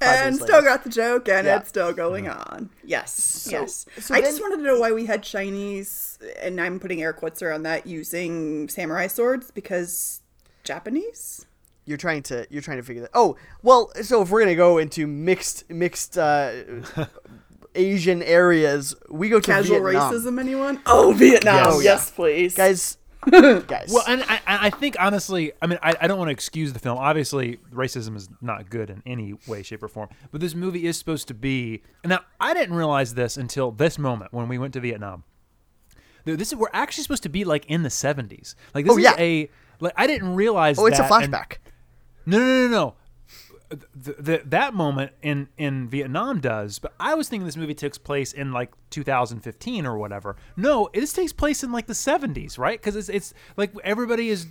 [0.00, 1.56] Five and days still got the joke, and Yeah.
[1.58, 2.70] it's still going on.
[2.84, 3.84] Yes, yes.
[3.98, 7.42] so I just wanted to know why we had Chinese, and I'm putting air quotes
[7.42, 10.20] around that, using samurai swords because
[10.64, 11.46] Japanese.
[11.84, 13.10] You're trying to you're trying to figure that.
[13.14, 16.52] Oh, well, so if we're gonna go into mixed mixed uh,
[17.74, 20.12] Asian areas, we go to Casual Vietnam.
[20.12, 20.80] racism, anyone?
[20.86, 21.54] Oh, Vietnam.
[21.56, 21.84] Yes.
[21.84, 22.16] Yes, Oh, yeah.
[22.16, 22.54] please.
[22.54, 22.98] guys.
[23.66, 23.90] guys.
[23.92, 26.72] Well, and I, I I think honestly, I mean, I, I don't want to excuse
[26.72, 26.98] the film.
[26.98, 30.08] Obviously, racism is not good in any way, shape, or form.
[30.30, 31.82] But this movie is supposed to be.
[32.04, 35.24] Now, I didn't realize this until this moment when we went to Vietnam.
[36.24, 38.54] This is we're actually supposed to be like in the seventies.
[38.74, 39.14] Like this Oh, is yeah.
[39.18, 39.48] a
[39.80, 40.78] like I didn't realize.
[40.78, 41.56] oh, it's a and- flashback.
[42.26, 42.94] no, no, no, no, no.
[43.70, 47.98] The, the, that moment in, in Vietnam does, but I was thinking this movie takes
[47.98, 50.36] place in like 2015 or whatever.
[50.56, 52.80] No, this takes place in like the 70s, right?
[52.80, 54.46] Because it's it's like everybody is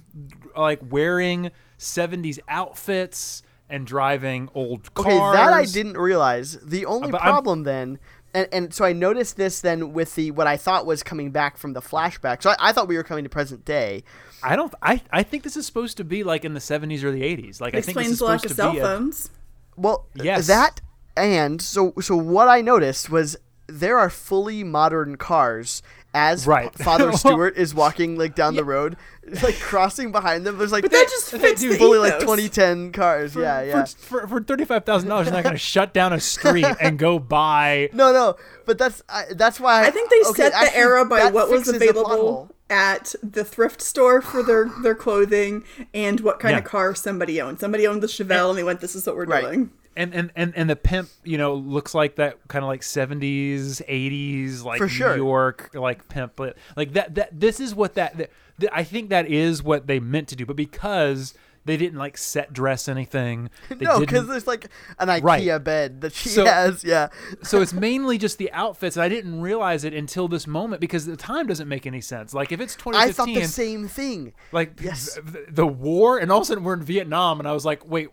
[0.55, 1.49] like wearing
[1.79, 5.07] 70s outfits and driving old cars.
[5.07, 6.57] Okay, that I didn't realize.
[6.63, 7.99] The only uh, but I'm- problem then,
[8.33, 11.57] and, and so I noticed this then with the what I thought was coming back
[11.57, 12.43] from the flashback.
[12.43, 14.03] So I, I thought we were coming to present day.
[14.43, 14.73] I don't.
[14.81, 17.59] I I think this is supposed to be like in the 70s or the 80s.
[17.61, 18.79] Like I think this Explains is the lack supposed of cell be.
[18.79, 19.29] A, phones.
[19.75, 20.47] Well, Yes.
[20.47, 20.81] that
[21.15, 25.81] and so so what I noticed was there are fully modern cars
[26.13, 26.73] as Right.
[26.73, 28.97] Father Stewart is walking like down the road,
[29.43, 30.57] like crossing behind them.
[30.57, 33.35] There's like But that just fits the fully like 2010 cars.
[33.35, 33.85] yeah, yeah.
[33.85, 37.89] For, for, for $35,000, you're not going to shut down a street and go buy.
[37.93, 41.29] no, no, but that's I, that's why I think they okay, set the era by
[41.29, 46.39] what was fixes the available at the thrift store for their, their clothing and what
[46.39, 46.59] kind Yeah.
[46.59, 47.59] of car somebody owned.
[47.59, 49.43] Somebody owned the Chevelle and they went, this is what we're Right.
[49.43, 49.71] doing.
[49.97, 53.81] And and and and the pimp you know looks like that kind of like 70s
[53.87, 55.15] 80s like For sure.
[55.17, 58.29] new york like pimp but like that that this is what that, that,
[58.59, 61.33] that i think that is what they meant to do but because
[61.65, 64.67] they didn't like set dress anything they No, because there's like
[64.99, 65.63] an IKEA Right.
[65.63, 66.81] bed that she So- has.
[66.81, 67.09] Yeah,
[67.43, 71.05] so it's mainly just the outfits and i didn't realize it until this moment because
[71.05, 74.33] the time doesn't make any sense like if it's I 2015 thought the same thing.
[74.53, 75.15] like Yes.
[75.15, 77.65] th- th- the war and all of a sudden we're in vietnam and i was
[77.65, 78.07] like wait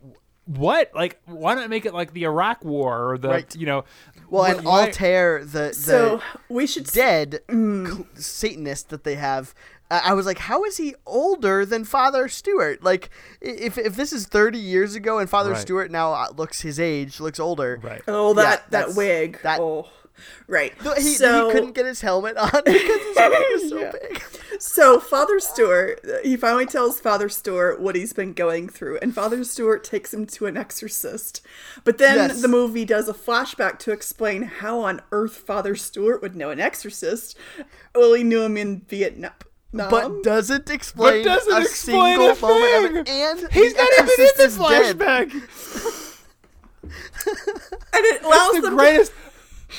[0.46, 3.56] what like why not make it like the iraq war or the Right.
[3.56, 3.84] you know
[4.28, 8.06] Well, wh- and why- Altair, the the So we should dead Mm.
[8.18, 9.54] Satanist that they have.
[9.90, 12.82] I I was like, how is he older than Father Stewart?
[12.82, 15.60] Like, if if this is thirty years ago and Father Right.
[15.60, 17.78] Stewart now uh, looks his age, looks older.
[17.82, 19.40] right Oh, Yeah, that that wig.
[19.42, 19.88] that- oh,
[20.46, 20.72] right.
[20.96, 23.92] He, so, he couldn't get his helmet on because his helmet was so Yeah.
[23.92, 24.22] big.
[24.58, 29.42] so Father Stewart, he finally tells Father Stewart what he's been going through, and Father
[29.44, 31.40] Stewart takes him to an exorcist.
[31.84, 32.42] But then Yes.
[32.42, 36.60] the movie does a flashback to explain how on earth Father Stewart would know an
[36.60, 37.36] exorcist.
[37.94, 39.32] Well, he knew him in Vietnam.
[39.72, 43.16] But doesn't explain doesn't a explain single a moment of thing.
[43.16, 43.42] it.
[43.42, 45.32] And He's not even in exorcist the flashback.
[46.84, 48.76] and it allows That's the them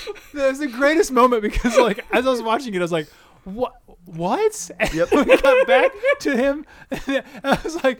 [0.33, 0.49] greatest.
[0.49, 3.07] was the greatest moment because, like, as I was watching it, I was like,
[3.43, 3.73] "What?
[4.05, 5.11] What?" And Yep.
[5.11, 6.65] we got back to him,
[7.07, 7.99] and I was like,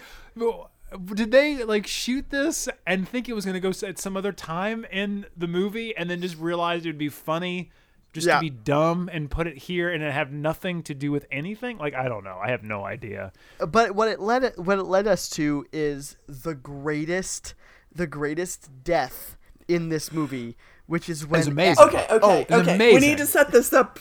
[1.13, 4.31] "Did they like shoot this and think it was going to go at some other
[4.31, 7.71] time in the movie, and then just realized it would be funny?"
[8.13, 8.36] Just Yeah.
[8.36, 11.77] to be dumb and put it here and it have nothing to do with anything.
[11.77, 12.39] Like I don't know.
[12.41, 13.34] I have no idea.
[13.60, 17.55] Uh, but what it led what it led us to is the greatest
[17.93, 19.36] the greatest death
[19.67, 20.55] in this movie,
[20.88, 21.84] which is when It's amazing.
[21.86, 22.93] Okay, okay, Oh, it's okay.
[22.93, 24.00] We need to set this up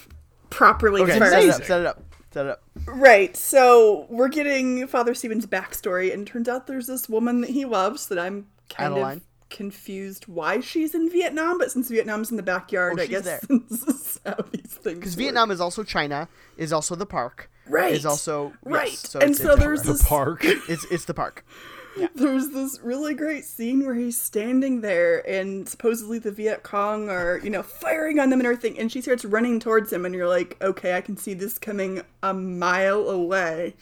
[0.51, 1.03] properly.
[1.03, 1.33] Okay, first.
[1.33, 2.62] set it up, set it up, set it up.
[2.87, 3.37] Right.
[3.37, 7.64] So we're getting Father Stephen's backstory, and it turns out there's this woman that he
[7.64, 9.16] loves that I'm kind Adeline.
[9.18, 11.59] of confused why she's in Vietnam.
[11.59, 13.40] But since Vietnam's in the backyard, Oh, I guess there.
[13.49, 14.18] this
[14.53, 14.99] these things.
[14.99, 15.14] Because.
[15.14, 19.31] Vietnam is also China, is also the park, right, is also yes, right, so and
[19.31, 20.40] it's- so it's- there's The this park.
[20.44, 21.44] it's it's the park.
[22.14, 27.38] there's this really great scene where he's standing there and supposedly the Viet Cong are,
[27.42, 30.28] you know, firing on them and everything, and she starts running towards him, and you're
[30.28, 33.74] like, okay, I can see this coming a mile away.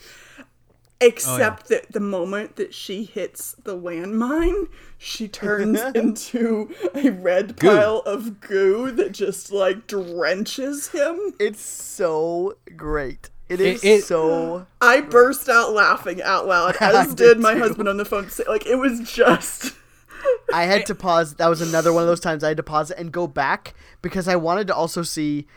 [1.01, 7.57] Except oh, that the moment that she hits the landmine, she turns into a red
[7.57, 7.67] Goo.
[7.67, 11.33] pile of goo that just like drenches him.
[11.39, 13.31] It's so great.
[13.53, 14.65] It It- is it- so.
[14.81, 17.59] I burst out laughing out loud, as did did my too.
[17.61, 18.29] husband on the phone.
[18.47, 19.73] Like, it was just.
[20.53, 21.35] I had to pause.
[21.35, 23.73] That was another one of those times I had to pause it and go back
[24.01, 25.47] because I wanted to also see.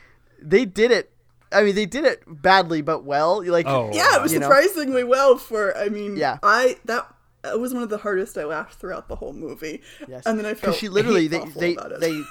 [0.40, 1.12] They did it.
[1.52, 3.44] I mean, they did it badly, but well.
[3.48, 4.46] Like, Oh, Yeah, it was You know?
[4.46, 5.76] surprisingly well for.
[5.76, 6.38] I mean, Yeah.
[6.42, 7.06] I that
[7.44, 9.82] it was one of the hardest I laughed throughout the whole movie.
[10.08, 10.24] Yes.
[10.26, 12.22] And then I felt she literally they they they.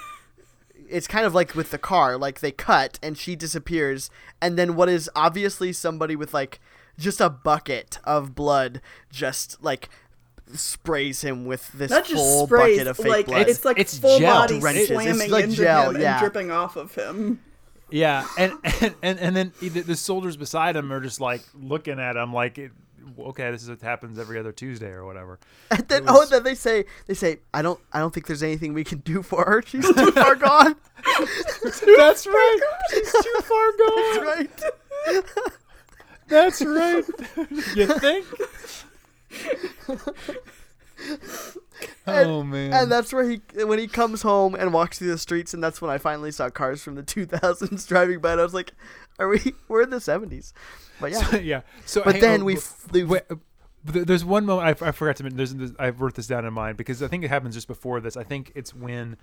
[0.90, 4.76] It's kind of like with the car, like they cut and she disappears, and then
[4.76, 6.60] what is obviously somebody with like
[6.98, 9.88] just a bucket of blood, just like
[10.54, 13.48] sprays him with this Not just full sprays, bucket of fake like blood.
[13.48, 14.40] it's like It's full gel.
[14.42, 14.90] body Drenches.
[14.90, 16.12] It's slamming like into gel, him yeah.
[16.12, 17.40] and dripping off of him.
[17.90, 22.00] Yeah, and and and, and then the, the soldiers beside him are just like looking
[22.00, 22.72] at him like, it,
[23.18, 25.38] okay, this is what happens every other Tuesday or whatever.
[25.70, 28.26] And then, It oh, and then they say, they say, I don't, I don't think
[28.26, 29.62] there's anything we can do for her.
[29.62, 30.76] She's too far gone.
[31.96, 32.58] That's right.
[32.90, 34.48] She's too far gone.
[35.08, 35.24] That's right.
[36.28, 37.04] That's right.
[37.76, 38.26] you think?
[42.06, 42.72] oh man.
[42.72, 45.80] And that's where he, when he comes home and walks through the streets, and that's
[45.80, 48.72] when I finally saw cars from the 2000s driving by, and I was like,
[49.18, 49.54] are we?
[49.68, 50.52] We're in the 70s.
[51.00, 51.36] But yeah.
[51.36, 51.60] yeah.
[51.84, 53.34] So, But hang then on, we w- f- we- wait, uh,
[53.92, 55.36] th- there's one moment I forgot to mention.
[55.36, 58.00] There's, there's I wrote this down in mind because I think it happens just before
[58.00, 58.16] this.
[58.16, 59.16] I think it's when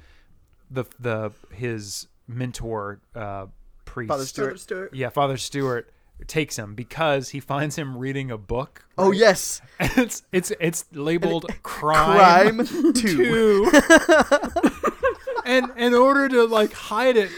[0.72, 3.48] the the his mentor uh,
[3.86, 4.48] priest, Father Stewart.
[4.50, 4.96] Brother Stewart.
[4.96, 5.92] yeah, Father Stewart
[6.28, 8.86] takes him because he finds him reading a book.
[8.98, 12.94] Oh yes, And it's it's it's labeled crime, crime two.
[12.94, 13.72] two.
[15.46, 17.30] and in order to like hide it,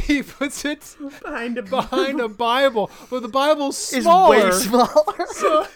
[0.06, 5.26] he puts it Behind a behind a Bible, but the Bible's Is way smaller.
[5.32, 5.66] So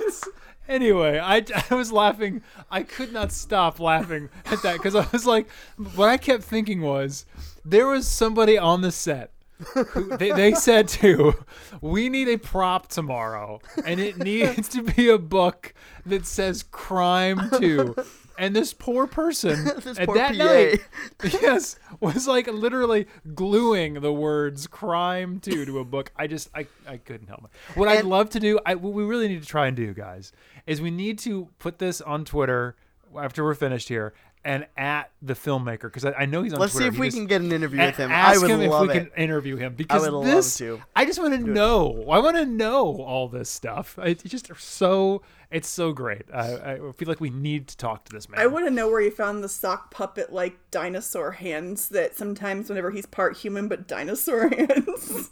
[0.69, 2.43] anyway, I, I was laughing.
[2.71, 5.49] I could not stop laughing at that because I was like,
[5.95, 7.27] what I kept thinking was
[7.65, 9.31] there was somebody on the set.
[9.75, 11.45] Who, they, they said to,
[11.81, 15.73] we need a prop tomorrow, and it needs to be a book
[16.05, 17.95] that says "Crime 2.
[18.37, 20.45] And this poor person This at poor that PA.
[20.45, 20.81] night,
[21.43, 26.13] yes, was like literally gluing the words "crime two" to a book.
[26.17, 27.77] I just, I, I couldn't help it.
[27.77, 30.33] What I'd love to do, I, what we really need to try and do, guys,
[30.67, 32.77] is we need to put this on Twitter
[33.17, 34.13] after we're finished here
[34.45, 37.07] and at the filmmaker because I, I know he's on Let's see if He we
[37.07, 38.11] just- can get an interview with him.
[38.11, 39.15] Ask I would him love if we it.
[39.15, 40.83] can interview him because would love this, to.
[40.95, 42.05] I just want to know.
[42.11, 43.99] I want to know all this stuff.
[44.03, 45.23] It's just so.
[45.51, 46.23] It's so great.
[46.35, 48.41] I, I feel like we need to talk to this man.
[48.41, 52.69] I want to know where he found the sock puppet like dinosaur hands that sometimes
[52.69, 55.31] whenever he's part human but dinosaur hands.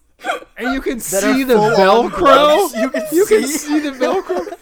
[0.56, 2.72] and you can are see the Velcro.
[2.80, 3.58] You can You can see.
[3.58, 4.56] see the Velcro.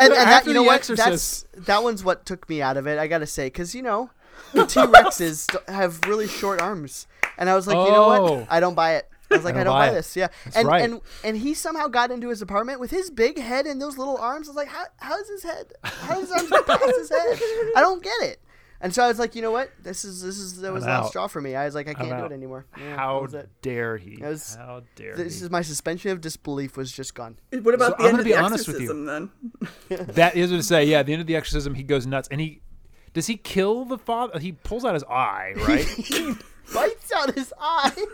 [0.00, 0.82] and, and that, you know what?
[0.82, 2.98] That's that one's what took me out of it.
[2.98, 4.10] I gotta say, because you know,
[4.52, 7.06] the T Rexes have really short arms,
[7.38, 8.32] and I was like, you know Oh.
[8.40, 8.46] what?
[8.50, 9.08] I don't buy it.
[9.32, 10.16] I was like, I don't, buy, this.
[10.16, 10.82] Yeah, That's and right.
[10.82, 14.16] and and he somehow got into his apartment with his big head and those little
[14.16, 14.48] arms.
[14.48, 15.72] I was like, how how is his head?
[15.84, 17.38] How's his arms get past his head?
[17.76, 18.40] I don't get it.
[18.82, 19.70] And so I was like, you know what?
[19.82, 21.54] This is this is that was the last straw for me.
[21.54, 22.64] I was like, I can't do it anymore.
[22.78, 23.50] Yeah, How was it.
[23.60, 24.16] dare he?
[24.16, 25.44] That was- How dare This he?
[25.44, 27.36] is my suspension of disbelief was just gone.
[27.50, 28.90] what about So the I'm end gonna of be the honest with you.
[28.90, 29.30] exorcism
[29.88, 30.06] then?
[30.14, 30.84] That is what to say.
[30.84, 32.62] Yeah, at the end of the exorcism, he goes nuts, and he
[33.12, 34.38] does he kill the father?
[34.38, 35.84] He pulls out his eye, right?
[35.86, 36.34] he
[36.72, 37.92] bites out his eye.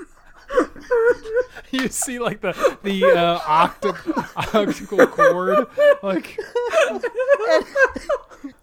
[1.70, 5.66] you see like the the uh, octa- optical cord,
[6.02, 6.38] like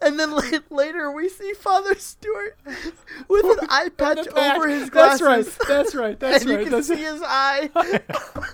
[0.00, 2.58] And then la- later we see Father Stewart
[3.28, 5.20] with an eye patch over his glasses.
[5.20, 5.68] That's right.
[5.68, 6.20] That's right.
[6.20, 6.64] That's and you right.
[6.64, 7.70] can That's see his eye.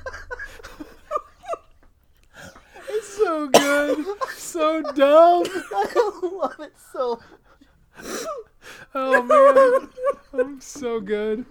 [2.92, 4.04] It's so good.
[4.34, 5.44] So dumb.
[5.46, 7.20] I love it so.
[8.94, 9.88] Oh man.
[10.40, 11.44] I'm so good.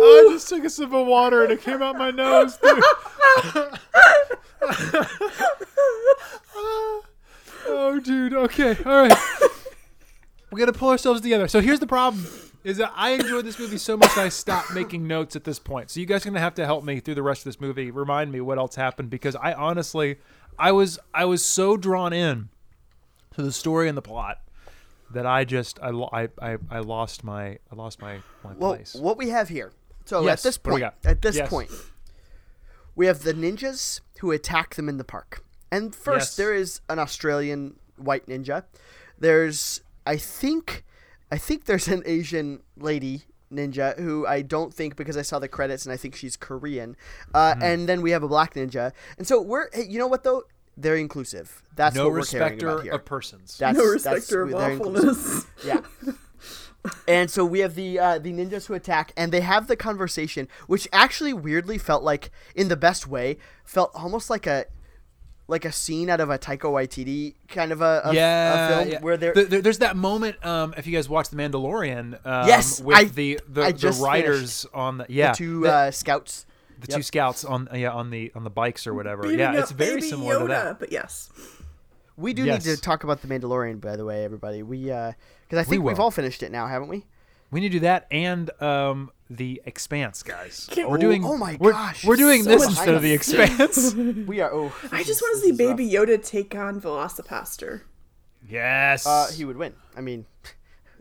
[0.00, 2.82] I just took a sip of water and it came out my nose, dude.
[7.66, 8.34] oh, dude.
[8.34, 8.76] Okay.
[8.84, 9.18] All right.
[10.50, 11.48] We got to pull ourselves together.
[11.48, 12.26] So here's the problem:
[12.64, 15.58] is that I enjoyed this movie so much that I stopped making notes at this
[15.58, 15.90] point.
[15.90, 17.90] So you guys are gonna have to help me through the rest of this movie.
[17.90, 20.16] Remind me what else happened because I honestly,
[20.58, 22.48] I was I was so drawn in
[23.38, 24.40] to the story and the plot
[25.12, 28.94] that I just I I, I, I lost my I lost my my Well, place.
[28.94, 29.72] what we have here.
[30.04, 31.48] So Yes, at this point, at this Yes.
[31.48, 31.70] point,
[32.96, 35.44] we have the ninjas who attack them in the park.
[35.70, 36.36] And first, Yes.
[36.36, 38.64] there is an Australian white ninja.
[39.18, 40.84] There's, I think,
[41.30, 45.48] I think there's an Asian lady ninja who I don't think because I saw the
[45.48, 46.96] credits and I think she's Korean.
[47.34, 47.62] Uh, Mm-hmm.
[47.62, 48.92] And then we have a black ninja.
[49.18, 50.42] And so we're, hey, you know what though?
[50.80, 51.62] They're inclusive.
[51.74, 52.92] That's no what we're caring respecter about here.
[52.92, 53.58] of persons.
[53.58, 55.46] That's, no that's- respecter of awfulness.
[55.66, 55.80] Yeah.
[57.08, 60.48] and so we have the uh, the ninjas who attack, and they have the conversation,
[60.66, 64.66] which actually weirdly felt like, in the best way, felt almost like a
[65.50, 68.88] like a scene out of a Taika Waititi kind of a, a, yeah, a film
[68.90, 69.00] yeah.
[69.00, 70.44] where There- there- there's that moment.
[70.44, 73.92] Um, if you guys watch The Mandalorian, um, Yes, with I- the the, I the
[73.92, 76.44] writers on the yeah two the- uh, scouts.
[76.80, 76.96] The Yep.
[76.98, 79.22] two scouts on yeah on the on the bikes or whatever.
[79.22, 80.78] Beating yeah, it's very Baby similar to that.
[80.78, 81.30] But yes,
[82.16, 82.64] We do Yes.
[82.64, 84.62] need to talk about the Mandalorian, by the way, everybody.
[84.62, 85.12] We uh,
[85.42, 87.06] because I think we have all finished it now, haven't we?
[87.50, 90.68] We need to do that and um the Expanse, guys.
[90.70, 91.24] Can't- we're Oh, doing.
[91.24, 93.94] oh my we're, gosh, we're doing so this much instead of the Expanse.
[94.26, 94.50] We are.
[94.52, 95.76] Oh, I just is- want to see is rough.
[95.76, 97.82] Baby Yoda take on VelociPastor.
[98.48, 99.06] yes.
[99.06, 99.74] Uh, he would win.
[99.96, 100.26] I mean,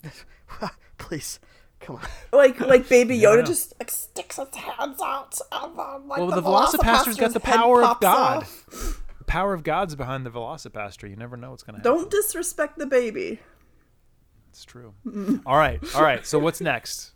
[0.97, 1.39] please,
[1.79, 2.01] come on.
[2.33, 3.45] Like like Baby Never Yoda know.
[3.45, 7.39] just like sticks its hands out and then like well, the, the VelociPastor's got the
[7.39, 8.43] power of God.
[8.43, 9.01] off.
[9.19, 11.09] The power of God's behind the VelociPastor.
[11.09, 11.91] You never know what's going to happen.
[12.01, 13.39] Don't disrespect the baby.
[14.49, 14.93] It's true.
[15.45, 16.25] all right, all right.
[16.25, 17.11] So what's next?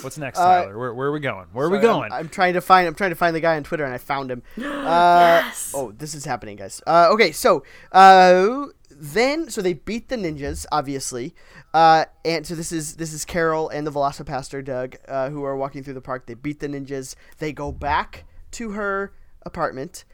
[0.00, 0.76] What's next, Uh, Tyler?
[0.78, 1.46] Where, where are we going?
[1.52, 2.10] Where are we going?
[2.10, 2.88] I'm, I'm trying to find.
[2.88, 4.42] I'm trying to find the guy on Twitter, and I found him.
[4.58, 5.72] Uh, Yes.
[5.76, 6.82] Oh, this is happening, guys.
[6.86, 7.62] Uh, okay, so
[7.92, 8.66] uh,
[8.98, 11.34] then, so they beat the ninjas, obviously,
[11.74, 15.56] uh, and so this is this is Carol and the VelociPastor, Doug, uh, who are
[15.56, 16.26] walking through the park.
[16.26, 17.14] They beat the ninjas.
[17.38, 20.04] They go back to her apartment,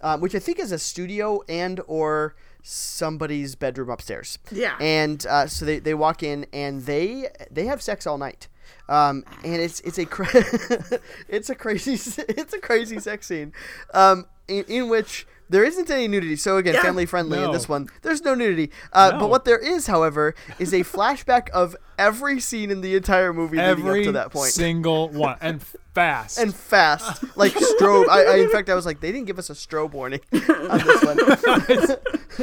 [0.00, 4.38] um, which I think is a studio and or somebody's bedroom upstairs.
[4.50, 4.76] Yeah.
[4.80, 8.48] And uh, so they, they walk in and they they have sex all night.
[8.88, 10.28] Um, and it's it's a cra-
[11.28, 11.92] it's a crazy
[12.28, 13.52] it's a crazy sex scene,
[13.94, 16.36] um, in, in which there isn't any nudity.
[16.36, 16.82] So again, Yeah.
[16.82, 17.88] family friendly in this one.
[18.02, 18.70] There's no nudity.
[18.92, 19.18] Uh, No.
[19.18, 23.58] But what there is, however, is a flashback of every scene in the entire movie
[23.58, 24.52] leading up to that point.
[24.52, 25.62] single one, and
[25.94, 26.38] fast.
[26.38, 28.08] and fast, like strobe.
[28.08, 30.78] I, I, in fact, I was like, they didn't give us a strobe warning on
[30.78, 31.18] this one.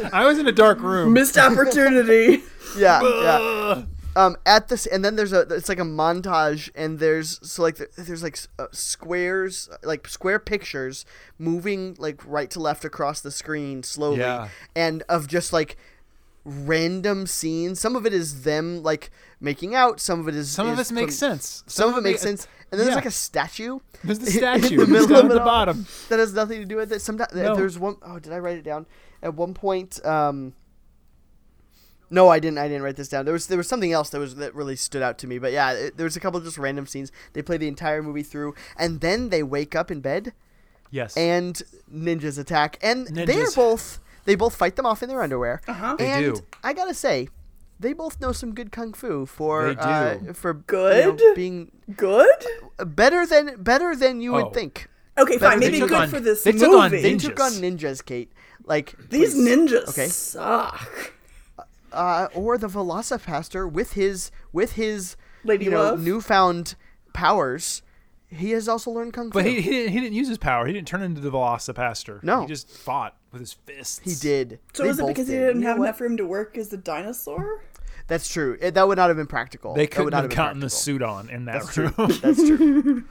[0.14, 1.14] I was in a dark room.
[1.14, 2.44] Missed opportunity.
[2.78, 3.84] yeah, yeah.
[4.18, 7.78] Um at this and then there's a it's like a montage and there's so like
[7.96, 11.06] there's like uh, squares like square pictures
[11.38, 14.50] moving like right to left across the screen slowly Yeah.
[14.76, 15.78] and of just like
[16.44, 20.68] random scenes some of it is them like making out some of it is Some
[20.70, 21.64] of is it makes sense.
[21.68, 24.76] some of it makes ma- sense and then there's like a statue There's the statue
[24.82, 25.46] in the middle of the all.
[25.46, 25.86] bottom.
[26.10, 27.54] that has nothing to do with it sometimes No.
[27.56, 28.86] there's one oh did i write it down
[29.22, 30.54] at one point um
[32.10, 32.58] no, I didn't.
[32.58, 33.26] I didn't write this down.
[33.26, 35.40] There was there was something else that was that really stood out to me.
[35.40, 37.12] But yeah, it, there was a couple of just random scenes.
[37.34, 40.34] They play the entire movie through, and then they wake up in bed,
[40.92, 41.18] Yes.
[41.18, 41.62] and
[41.94, 45.62] ninjas attack, and they're both they both fight them off in their underwear.
[45.68, 45.96] Uh-huh.
[45.98, 46.42] They and do.
[46.64, 47.30] I gotta say,
[47.80, 49.82] they both know some good kung fu for They do.
[49.82, 51.18] Uh, for you Good?
[51.20, 52.46] know, being Good.
[52.86, 54.44] better than better than you Oh.
[54.46, 54.88] would think.
[55.18, 55.60] Okay, But fine.
[55.60, 56.66] Maybe good on- for this they movie.
[56.66, 57.22] took on They ninjas.
[57.22, 58.32] took on ninjas, Kate.
[58.66, 59.48] Like These please.
[59.48, 60.08] ninjas Okay.
[60.08, 61.14] suck.
[61.92, 66.02] Uh, or the VelociPastor with his with his Lady you know Love?
[66.04, 66.76] newfound
[67.14, 67.82] powers.
[68.30, 69.40] He has also learned kung fu.
[69.40, 70.66] but he, he didn't he didn't use his power.
[70.68, 72.22] He didn't turn into the VelociPastor.
[72.24, 72.42] No.
[72.42, 74.00] He just fought with his fists.
[74.04, 74.60] He did.
[74.74, 75.40] So They is it both because he did.
[75.48, 75.86] didn't You know have what?
[75.86, 77.64] enough room to work as a dinosaur?
[78.08, 78.58] That's true.
[78.62, 79.74] It, that would not have been practical.
[79.74, 80.80] They That couldn't not have been gotten the practical.
[80.84, 81.94] suit on in that That's room.
[81.94, 82.08] true.
[82.22, 83.04] That's true.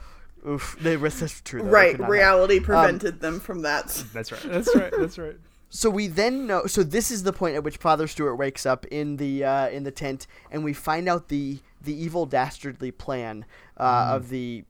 [0.47, 0.77] Oof.
[0.79, 1.59] They, that's true.
[1.61, 1.65] Though.
[1.65, 1.91] They right.
[1.91, 2.11] could not have.
[2.11, 3.87] Reality prevented them from that.
[4.13, 4.41] That's right.
[4.43, 4.93] That's right.
[4.97, 5.35] That's right.
[5.69, 6.65] So we then know.
[6.65, 9.83] So this is the point at which Father Stewart wakes up in the uh, in
[9.83, 13.45] the tent, and we find out the the evil dastardly plan
[13.77, 14.63] uh, of the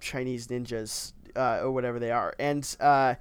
[0.00, 3.14] Chinese ninjas uh, or whatever they are, and uh,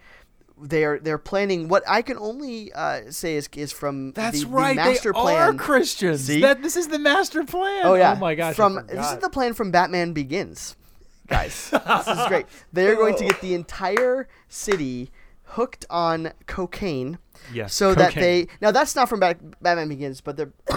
[0.58, 4.52] they're they're planning what I can only uh, say is is from That's the, the
[4.52, 4.76] right.
[4.76, 5.38] master they plan.
[5.38, 6.26] are Christians.
[6.26, 6.42] See?
[6.42, 7.86] That this is the master plan.
[7.86, 8.14] Oh yeah.
[8.16, 8.56] Oh my gosh.
[8.56, 10.76] From this is the plan from Batman Begins,
[11.28, 11.70] guys.
[11.72, 12.46] this is great.
[12.74, 15.12] They're going to get the entire city
[15.52, 17.18] hooked on cocaine,
[17.54, 17.74] yes.
[17.74, 20.54] so that they now that's not from Bat- Batman Begins, but they're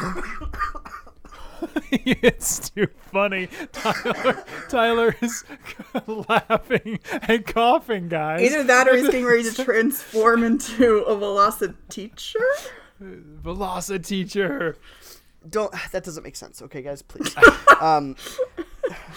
[1.91, 3.49] it's too funny.
[3.73, 5.45] Tyler, Tyler is
[6.07, 6.99] laughing
[7.29, 8.43] and coughing, guys.
[8.43, 12.35] Either that or he's getting ready to transform into a Velociteacher?
[13.03, 14.77] Velociteacher.
[15.49, 16.63] don't that doesn't make sense.
[16.63, 17.35] Okay, guys, please.
[17.81, 18.17] um,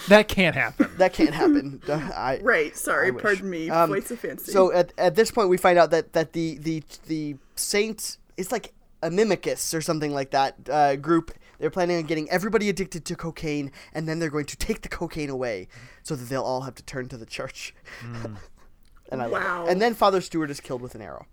[0.08, 0.90] That can't happen.
[0.96, 1.82] that can't happen.
[1.88, 3.68] I, Right, sorry, I pardon me.
[3.68, 4.52] Um, Voice of fancy.
[4.52, 8.50] So at, at this point, we find out that, that the, the the saint is
[8.50, 11.32] like a mimicus or something like that uh, group.
[11.58, 14.88] They're planning on getting everybody addicted to cocaine, and then they're going to take the
[14.88, 15.68] cocaine away,
[16.02, 17.74] so that they'll all have to turn to the church.
[19.10, 19.44] and I love it.
[19.44, 19.66] Wow.
[19.68, 21.26] And then Father Stewart is killed with an arrow.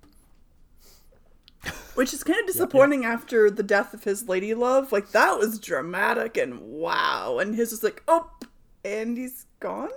[1.95, 4.91] Which is kind of disappointing after the death of his lady love.
[4.91, 7.39] Like, that was dramatic and wow.
[7.39, 8.29] And his was like, oh,
[8.83, 9.89] and he's gone?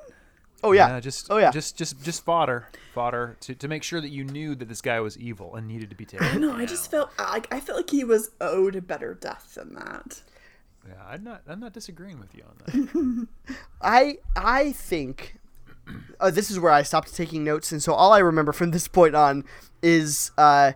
[0.62, 0.98] Oh yeah.
[0.98, 1.50] just oh yeah.
[1.50, 4.98] just just just fodder, fodder to, to make sure that you knew that this guy
[4.98, 6.40] was evil and needed to be taken.
[6.40, 9.74] No, I just felt like I felt like he was owed a better death than
[9.74, 10.20] that.
[10.86, 13.28] Yeah, I'm not I'm not disagreeing with you on that.
[13.82, 15.36] I I think
[16.20, 18.88] uh, this is where I stopped taking notes, and so all I remember from this
[18.88, 19.44] point on
[19.82, 20.72] is uh,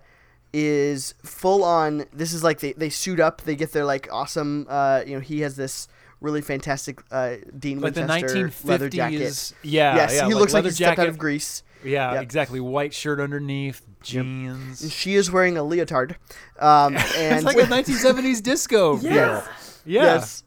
[0.52, 2.04] is full on.
[2.12, 4.66] This is like they, they suit up, they get their like awesome.
[4.68, 5.88] Uh, you know, he has this
[6.20, 9.20] really fantastic uh, Dean like the Winchester leather jacket.
[9.22, 9.54] 1950s.
[9.62, 11.62] Yeah, yes, yeah, he like looks like leather he stepped out of Grease.
[11.84, 12.22] Yeah, Yep.
[12.22, 12.60] exactly.
[12.60, 14.92] White shirt underneath, jeans.
[14.92, 16.16] She is wearing a leotard,
[16.60, 18.96] um, it's like a 1970s disco.
[19.02, 19.10] Yeah.
[19.12, 19.48] girl.
[19.84, 20.02] Yeah.
[20.02, 20.44] yes,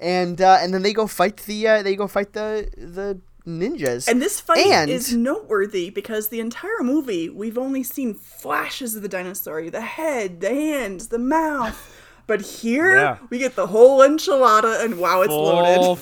[0.00, 4.08] and uh, and then they go fight the uh, they go fight the the ninjas.
[4.08, 9.02] And this fight And- is noteworthy because the entire movie we've only seen flashes of
[9.02, 11.96] the dinosaur, the head, the hands, the mouth.
[12.26, 13.16] But here Yeah.
[13.28, 15.98] we get the whole enchilada and wow, it's Full loaded.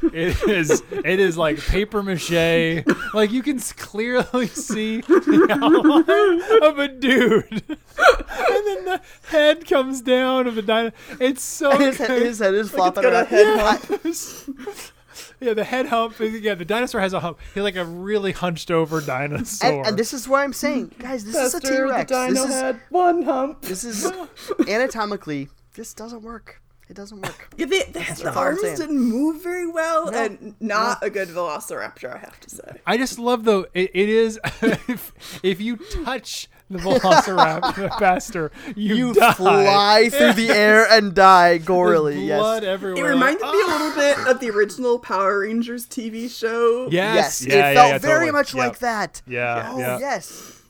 [0.00, 0.10] thing.
[0.14, 0.84] It is.
[0.92, 2.84] It is like paper mache.
[3.12, 9.00] Like you can clearly see the outline of a dude, and then the
[9.30, 10.92] head comes down of a dino.
[11.18, 13.26] It's so And his, head, his head is flopping got a around.
[13.26, 13.58] head
[14.04, 14.74] I-
[15.40, 16.16] yeah, the head hump.
[16.18, 17.38] Yeah, the dinosaur has a hump.
[17.54, 19.70] He's like a really hunched over dinosaur.
[19.70, 21.24] and, and this is what I'm saying, guys.
[21.24, 22.10] This is a Pastor, T Rex.
[22.10, 23.62] This is had one hump.
[23.62, 24.10] this is
[24.68, 25.48] anatomically.
[25.74, 26.60] This doesn't work.
[26.88, 27.50] It doesn't work.
[27.56, 28.76] Yeah, they, they, the arms saying.
[28.78, 32.80] didn't move very well, No, and not a good velociraptor, I have to say.
[32.86, 33.66] I just love though.
[33.74, 35.12] It, it is if,
[35.42, 39.32] if you touch the velociraptor faster, you, You die.
[39.32, 42.26] fly through the air and die There's gorily.
[42.26, 42.68] blood Yes.
[42.70, 43.04] everywhere.
[43.04, 43.72] It reminded Like, me a ah.
[43.72, 46.88] little bit of the original Power Rangers TV show.
[46.90, 47.46] Yes, Yes.
[47.46, 48.32] yeah, it yeah, felt yeah, very totally.
[48.32, 48.64] much Yep.
[48.64, 49.22] like that.
[49.26, 49.98] Yeah, Oh yeah.
[49.98, 50.62] yes.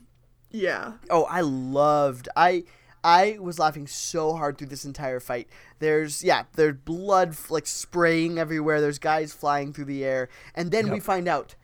[0.51, 0.93] Yeah.
[1.11, 2.29] Oh, I loved.
[2.37, 2.65] I
[3.05, 5.49] I was laughing so hard through this entire fight.
[5.79, 8.81] There's yeah, there's blood like spraying everywhere.
[8.81, 11.55] There's guys flying through the air, and then we find out.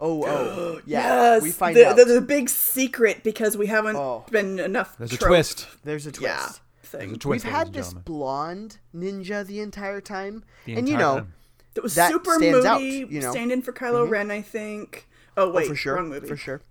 [0.00, 1.00] Oh, oh, yeah.
[1.34, 1.42] Yes.
[1.42, 4.24] we find the, out The, the big secret because we haven't Oh.
[4.30, 4.96] been enough.
[4.98, 5.66] There's a twist.
[5.84, 6.22] there's a twist.
[6.22, 6.48] Yeah.
[6.92, 7.44] There's a twist.
[7.44, 8.02] We've had this gentlemen.
[8.04, 11.32] blonde ninja the entire time, The and you know, time.
[11.74, 12.68] That was that super stands moody.
[13.04, 13.30] out, you know.
[13.32, 15.08] Stand in for Kylo Ren, I think.
[15.36, 16.26] Oh oh, wait, for sure, wrong movie.
[16.26, 16.62] for sure.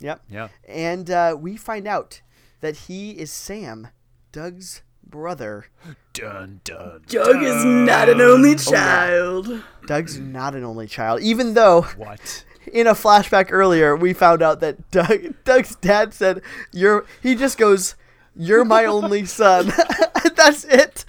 [0.00, 0.20] Yep.
[0.28, 0.48] Yeah.
[0.68, 2.20] And uh, we find out
[2.60, 3.88] that he is Sam,
[4.32, 5.66] Doug's brother.
[6.12, 7.02] Dun dun.
[7.08, 8.56] Doug is not an only yeah.
[8.56, 9.62] child.
[9.86, 12.44] Doug's not an only child, even though What?
[12.72, 16.42] In a flashback earlier we found out that Doug Doug's dad said,
[16.72, 17.94] "You're." He just goes,
[18.36, 19.72] "You're my only son."
[20.36, 21.04] That's it.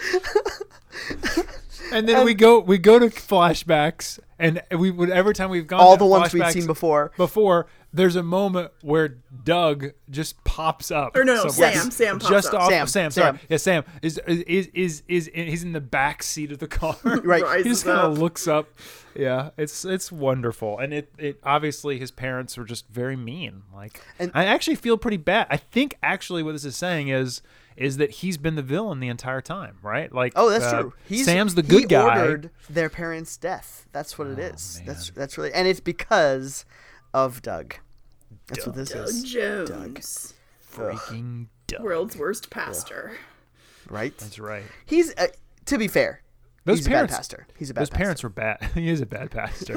[1.91, 5.79] And then we go we go to flashbacks, and we would every time we've gone
[5.79, 7.11] All to the ones we'd flashbacks seen before.
[7.17, 11.15] Before there's a moment where Doug just pops up.
[11.15, 11.73] Or no, no, somewhere.
[11.73, 11.91] Sam.
[11.91, 12.61] Sam pops just up.
[12.61, 13.11] off Sam, Sam.
[13.11, 13.39] Sorry, Sam.
[13.49, 16.97] yeah, Sam is is is is, in, he's in the back seat of the car.
[17.03, 17.63] Right.
[17.63, 18.67] He just kind of looks up.
[19.15, 23.63] Yeah, it's it's wonderful, and it it obviously his parents were just very mean.
[23.73, 25.47] Like, And- I actually feel pretty bad.
[25.49, 27.41] I think actually what this is saying is
[27.77, 30.13] is that he's been the villain the entire time, right?
[30.13, 30.93] Like, Oh, that's uh, true.
[31.07, 32.19] He's Sam's the he good guy.
[32.19, 33.85] Ordered their parents' death.
[33.91, 34.81] That's what it is.
[34.85, 35.19] That's man.
[35.19, 36.65] that's really, and it's because
[37.13, 37.75] of Doug.
[38.47, 40.33] That's what this Doug is, Jones,
[40.71, 41.81] Freaking Doug.
[41.81, 43.17] world's worst pastor.
[43.89, 44.15] right?
[44.17, 44.63] That's right.
[44.85, 45.27] He's uh,
[45.65, 46.21] to be fair,
[46.65, 47.47] Those he's parents, a bad pastor.
[47.57, 48.03] He's a bad those pastor.
[48.03, 48.69] parents were bad.
[48.75, 49.75] he is a bad pastor.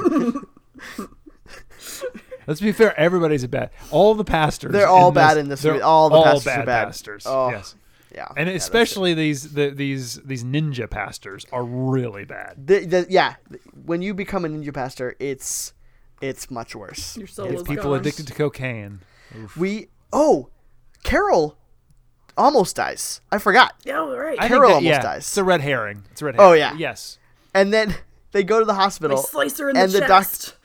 [2.47, 2.99] Let's be fair.
[2.99, 3.69] Everybody's a bad.
[3.91, 4.71] All the pastors.
[4.71, 5.83] They're all bad in this they're movie.
[5.83, 6.85] All the pastors bad are bad.
[6.85, 7.23] pastors.
[7.27, 7.75] Oh, yes,
[8.13, 12.55] Yeah, and yeah, especially these the, these these ninja pastors are really bad.
[12.65, 13.35] The, the, yeah,
[13.85, 15.73] when you become a ninja pastor, it's
[16.21, 17.17] it's much worse.
[17.17, 17.99] Your soul It's people gone.
[17.99, 19.01] addicted to cocaine.
[19.57, 20.49] We oh,
[21.03, 21.57] Carol
[22.37, 23.21] almost dies.
[23.31, 23.73] I forgot.
[23.85, 24.39] Yeah, all right.
[24.39, 25.17] I Carol that- almost yeah, dies.
[25.19, 26.03] It's a red herring.
[26.11, 26.59] It's a red Oh, herring.
[26.59, 26.73] yeah.
[26.77, 27.17] Yes.
[27.53, 27.95] And then
[28.31, 29.17] they go to the They hospital.
[29.17, 30.55] slice her in and the the doc- chest.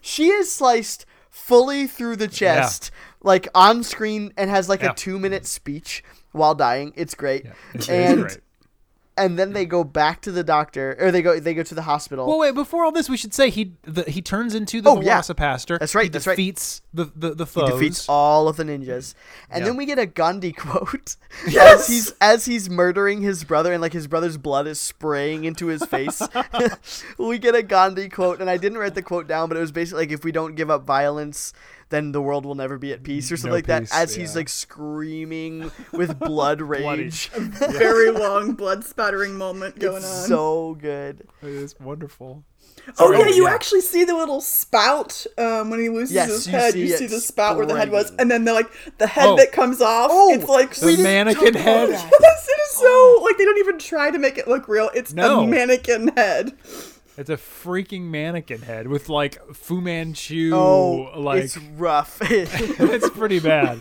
[0.00, 2.90] She is sliced fully through the chest,
[3.22, 4.90] like on screen, and has like Yeah.
[4.92, 6.92] a two minute speech while dying.
[6.96, 7.44] It's great.
[7.44, 7.52] Yeah.
[7.74, 8.38] It's, and great.
[9.16, 11.82] And then they go back to the doctor, or they go they go to the
[11.82, 12.26] hospital.
[12.26, 12.52] Well, wait.
[12.52, 15.20] Before all this, we should say he the, he turns into the Oh, yeah.
[15.20, 15.78] VelociPastor.
[15.78, 16.36] That's right, He that's right.
[16.36, 19.14] defeats the the the he defeats all of the ninjas,
[19.50, 19.66] and Yeah.
[19.66, 21.14] then we get a Gandhi quote
[21.48, 21.82] yes!
[21.82, 25.66] as he's as he's murdering his brother, and like his brother's blood is spraying into
[25.66, 26.20] his face.
[27.18, 29.70] we get a Gandhi quote, and I didn't write the quote down, but it was
[29.72, 31.52] basically like, "If we don't give up violence."
[31.90, 33.82] Then the world will never be at peace, or something No like that.
[33.82, 40.22] peace, As he's like screaming with blood rage, Very long blood spattering moment going it's
[40.22, 40.28] on.
[40.28, 41.26] so good.
[41.42, 42.44] It is wonderful.
[42.98, 43.54] Oh yeah, you yeah.
[43.54, 46.72] actually see the little spout um, when he loses Yes, his you head.
[46.72, 48.68] see you see the spout where the head was, and then the like
[48.98, 49.36] the head Oh.
[49.36, 50.10] that comes off.
[50.12, 51.88] Oh, it's like The mannequin head.
[51.90, 52.04] Yes,
[52.48, 54.90] it is so like they don't even try to make it look real.
[54.94, 55.40] It's No.
[55.44, 56.56] a mannequin head.
[57.16, 60.50] It's a freaking mannequin head with like Fu Manchu.
[60.52, 62.18] Oh, like it's rough.
[62.22, 63.80] it's pretty bad.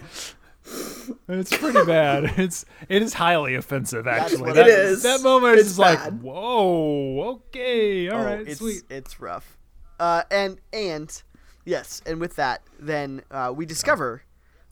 [1.28, 2.34] It's pretty bad.
[2.38, 4.54] It's it is highly offensive actually.
[4.54, 5.04] that, it is.
[5.04, 8.84] That moment It's is like, whoa, okay, all oh, right, it's, sweet.
[8.90, 9.58] It's rough.
[10.00, 11.22] Uh, and and
[11.66, 14.24] yes, and with that, then uh, we discover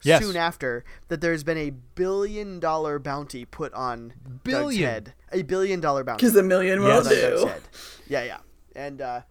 [0.03, 0.23] Yes.
[0.23, 5.13] soon after that there's been a billion dollar bounty put on Doug's head.
[5.31, 6.25] A billion dollar bounty.
[6.25, 7.07] Because a million will Yes.
[7.07, 7.69] put on Doug's do.
[8.07, 8.37] Yeah, yeah.
[8.75, 9.21] And uh,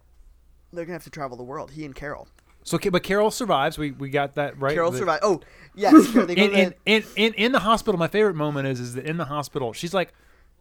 [0.73, 1.71] they're gonna have to travel the world.
[1.71, 2.27] He and Carol.
[2.63, 3.77] So, but Carol survives.
[3.77, 4.73] We we got that right.
[4.73, 5.23] Carol The- survived.
[5.23, 5.41] Oh,
[5.75, 6.11] yes.
[6.11, 8.79] Carol- they go In, in, the- in, in, in the hospital, my favorite moment is
[8.79, 10.13] is that in the hospital, she's like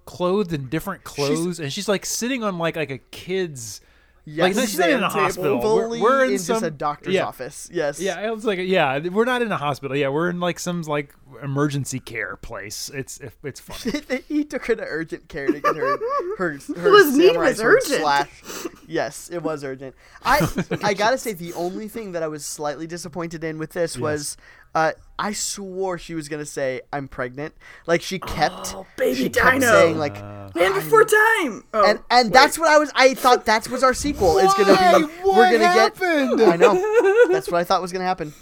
[0.07, 3.81] clothed in different clothes, and she's like sitting on like like a kid's.
[4.37, 4.71] Like Yes.
[4.71, 5.61] she's not in a hospital.
[5.61, 7.69] We're, we're in, in, some just a doctor's yeah, office.
[7.73, 8.01] Yes.
[8.01, 9.97] Yeah, it was like yeah, we're not in a hospital.
[9.97, 12.91] Yeah, we're in like some like emergency care place.
[12.93, 14.23] It's it, it's funny.
[14.29, 15.99] he took her to urgent care to get her
[16.39, 18.01] her, her need samurai was urgent.
[18.01, 18.67] slash.
[18.87, 19.95] Yes, it was urgent.
[20.23, 20.47] I
[20.83, 24.37] I gotta say the only thing that I was slightly disappointed in with this was
[24.75, 27.55] uh, I swore she was gonna say I'm pregnant.
[27.87, 30.15] Like she kept Oh, baby she kept saying like.
[30.55, 31.65] Man before time.
[31.73, 32.33] Oh, and and wait.
[32.33, 32.91] that's what I was.
[32.95, 34.39] I thought that was our sequel.
[34.39, 35.37] It's gonna be Why?
[35.37, 36.39] we're gonna happened?
[36.39, 36.49] get.
[36.49, 37.29] I know.
[37.31, 38.33] That's what I thought was gonna happen.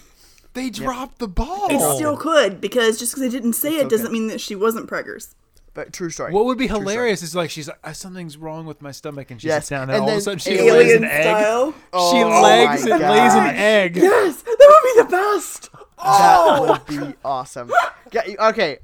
[0.55, 1.68] They dropped the ball.
[1.70, 3.89] It still could because just because they didn't say it okay.
[3.89, 5.35] doesn't mean that she wasn't preggers.
[5.74, 6.33] But true story.
[6.33, 6.93] What would be True story.
[6.95, 9.68] hilarious is like she's like "Uh, something's wrong with my stomach and she Yes, sits
[9.70, 11.22] down and, and all of a then sudden she alien lays an Alien egg.
[11.24, 11.72] style.
[11.72, 13.97] she Oh legs my and lays an egg.
[13.97, 15.68] Yes, that would be the best.
[16.03, 17.70] That would be awesome.
[18.12, 18.78] Yeah, Okay,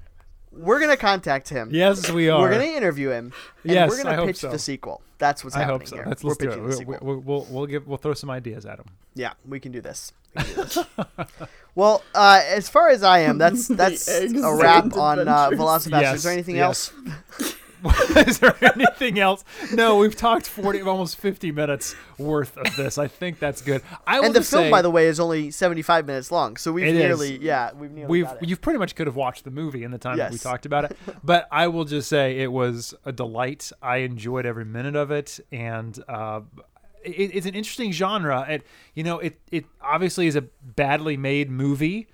[0.53, 1.71] we're gonna contact him.
[1.73, 2.41] Yes, we are.
[2.41, 3.33] We're gonna interview him.
[3.65, 4.51] And Yes, we're gonna hope pitch so.
[4.51, 5.01] the sequel.
[5.19, 5.97] That's what's I happening hope so.
[5.97, 6.05] here.
[6.07, 6.67] Let's, we're let's do pitching it.
[6.67, 6.99] the sequel.
[7.03, 8.87] we, we'll we'll give we'll throw some ideas at him.
[9.15, 10.13] yeah, we can do this.
[10.37, 10.79] We can do this.
[11.75, 15.87] well, uh, as far as I am, that's that's a wrap and on uh, adventures.
[15.93, 16.93] Yes, Is there anything yes.
[17.41, 17.57] else?
[18.17, 19.45] is there anything else?
[19.73, 22.99] No, we've talked forty, almost fifty minutes worth of this.
[22.99, 23.83] I think that's good.
[24.07, 26.57] I And the film, say, by the way, is only seventy-five minutes long.
[26.57, 27.03] So we've It is.
[27.03, 28.49] nearly, yeah, we've nearly we've got it.
[28.49, 30.85] you pretty much could have watched the movie in the time that we talked about
[30.85, 30.97] it.
[31.23, 33.71] But I will just say it was a delight.
[33.83, 36.41] I enjoyed every minute of it, and uh,
[37.03, 38.47] it, it's an interesting genre.
[38.49, 42.09] It you know it it obviously is a badly made movie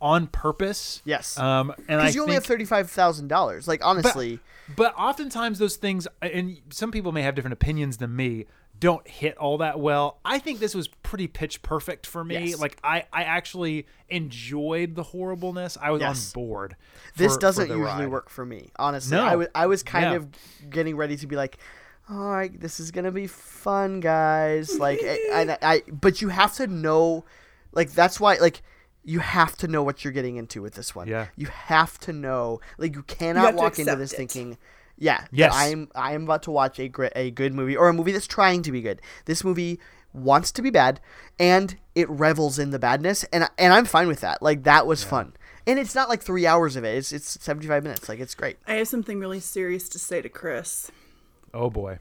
[0.00, 1.02] on purpose.
[1.04, 1.38] Yes.
[1.38, 3.66] Um, and Because you only think, have thirty-five thousand dollars.
[3.68, 4.40] Like honestly,
[4.76, 8.46] but oftentimes those things, and some people may have different opinions than me,
[8.78, 10.18] don't hit all that well.
[10.24, 12.50] I think this was pretty pitch perfect for me.
[12.50, 12.60] Yes.
[12.60, 15.76] Like I, I actually enjoyed the horribleness.
[15.80, 16.28] I was Yes.
[16.36, 16.76] on board.
[17.16, 18.10] this doesn't for usually ride.
[18.10, 18.70] work for me.
[18.78, 19.24] Honestly, No.
[19.24, 20.28] I was I was kind of
[20.70, 21.58] getting ready to be like,
[22.10, 24.78] all right, this is gonna be fun, guys.
[24.78, 27.24] Like, I- I, I, but you have to know,
[27.72, 28.62] like that's why, like.
[29.08, 31.08] You have to know what you're getting into with this one.
[31.08, 31.28] Yeah.
[31.34, 34.16] You have to know, like, you cannot to walk into this it.
[34.16, 34.58] thinking,
[34.98, 35.52] yeah, that Yes.
[35.54, 38.26] I'm I am about to watch a gr- a good movie or a movie that's
[38.26, 39.00] trying to be good.
[39.24, 39.80] This movie
[40.12, 41.00] wants to be bad,
[41.38, 44.42] and it revels in the badness, and and I'm fine with that.
[44.42, 45.34] Like that was fun,
[45.66, 46.96] and it's not like three hours of it.
[46.96, 48.08] It's it's 75 minutes.
[48.08, 48.58] Like it's great.
[48.66, 50.90] I have something really serious to say to Chris.
[51.54, 51.98] Oh boy.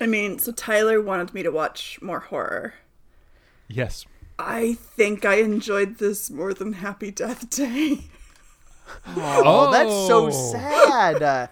[0.00, 2.74] I mean, so Tyler wanted me to watch more horror.
[3.68, 4.04] Yes.
[4.38, 8.04] I think I enjoyed this more than Happy Death Day.
[9.06, 10.30] Oh, that's so Oh.
[10.30, 11.22] sad.
[11.22, 11.46] Uh,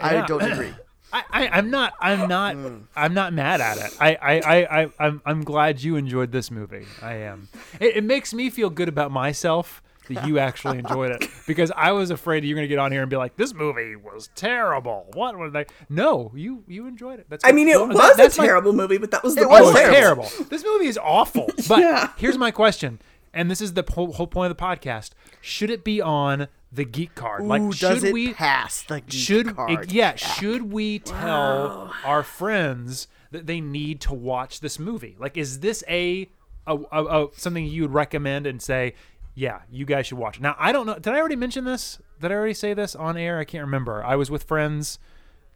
[0.00, 0.26] I Yeah.
[0.26, 0.74] don't agree.
[1.12, 1.94] I, I, I'm not.
[2.00, 2.54] I'm not.
[2.54, 2.78] Hmm.
[2.96, 3.92] I'm not mad at it.
[4.00, 6.86] I, I, I, I, I'm, I'm glad you enjoyed this movie.
[7.00, 7.48] I am.
[7.78, 11.92] It, it makes me feel good about myself that you actually enjoyed it because I
[11.92, 15.36] was afraid you're gonna get on here and be like, "This movie was terrible." What
[15.38, 15.66] was they?
[15.88, 17.26] No, you, you enjoyed it.
[17.28, 17.44] That's.
[17.44, 19.42] I mean, it Well, that- was that's a my- terrible movie, but that was the
[19.42, 20.24] It was terrible.
[20.24, 20.44] terrible.
[20.50, 21.48] This movie is awful.
[21.68, 22.10] But Yeah.
[22.16, 23.00] here's my question,
[23.34, 26.84] and this is the whole, whole point of the podcast: Should it be on the
[26.84, 27.42] geek card?
[27.42, 29.90] Ooh, like, does should it we pass the geek should card?
[29.92, 35.60] yeah should we tell our friends that they need to watch this movie like is
[35.60, 36.28] this a,
[36.66, 38.94] a, a, a something you would recommend and say
[39.36, 40.38] yeah you guys should watch.
[40.38, 42.00] It now i don't know did i already mention this?
[42.20, 43.38] Did i already say this on air?
[43.38, 44.02] I can't remember.
[44.04, 44.98] I was with friends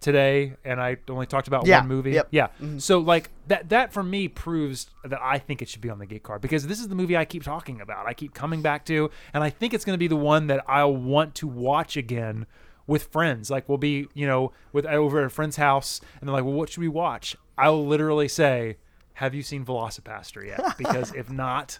[0.00, 2.12] today and i only talked about Yeah, one movie.
[2.12, 2.28] yep.
[2.30, 2.46] yeah.
[2.62, 2.78] Mm-hmm.
[2.78, 6.06] So like that that for me proves that i think it should be on the
[6.06, 8.86] gate card because this is the movie i keep talking about i keep coming back
[8.86, 11.96] to and i think it's going to be the one that i'll want to watch
[11.98, 12.46] again
[12.86, 13.50] with friends.
[13.50, 16.54] Like we'll be you know with over at a friend's house and they're like well
[16.54, 17.36] what should we watch?
[17.58, 18.78] I'll literally say
[19.14, 20.60] have you seen VelociPastor yet?
[20.78, 21.78] Because if not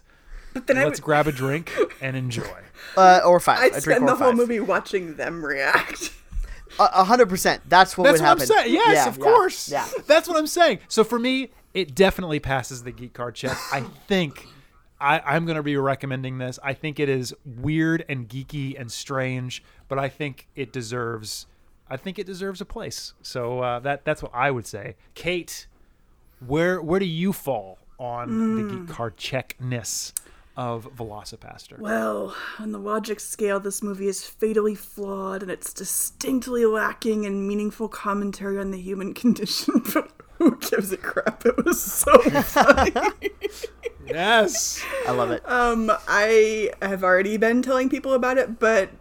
[0.53, 1.71] But then let's would, grab a drink
[2.01, 2.59] and enjoy
[2.97, 3.59] Uh, or five.
[3.59, 4.37] I'd a drink spend or the whole five.
[4.37, 6.11] movie watching them react.
[6.79, 7.61] A a hundred percent.
[7.67, 8.47] That's what That's would what I'm happen.
[8.47, 8.73] saying.
[8.73, 9.69] Yes, Yeah, of yeah, course.
[9.69, 9.87] Yeah.
[10.07, 10.79] That's what I'm saying.
[10.87, 13.57] So for me, it definitely passes the geek card check.
[13.71, 14.45] I think
[14.99, 16.59] I, I'm going to be recommending this.
[16.63, 21.45] I think it is weird and geeky and strange, but I think it deserves.
[21.89, 23.13] I think it deserves a place.
[23.21, 24.95] So uh, that that's what I would say.
[25.13, 25.67] Kate,
[26.45, 30.13] where where do you fall on the geek card checkness
[30.61, 31.79] of VelociPastor?
[31.79, 37.47] Well, on the logic scale, this movie is fatally flawed and it's distinctly lacking in
[37.47, 39.81] meaningful commentary on the human condition.
[39.91, 41.45] But Who gives a crap?
[41.47, 42.91] It was so funny.
[44.05, 44.83] Yes.
[45.07, 45.47] I love it.
[45.49, 48.91] um, I have already been telling people about it, but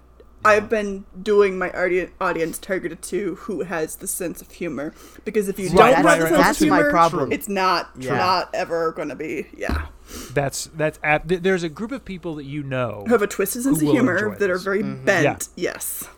[0.44, 4.94] I've been doing my audi- audience targeted to who has the sense of humor.
[5.24, 6.32] Because if you Right, don't right, have the right.
[6.34, 7.32] sense That's of my humor, problem.
[7.32, 8.16] it's not Yeah.
[8.16, 9.48] not ever going to be.
[9.56, 9.86] Yeah,
[10.32, 13.04] That's that's ab- th- there's a group of people that you know.
[13.06, 14.62] who have a twisted sense of humor that are this.
[14.64, 15.04] very mm-hmm.
[15.04, 15.48] bent.
[15.56, 16.08] Yes.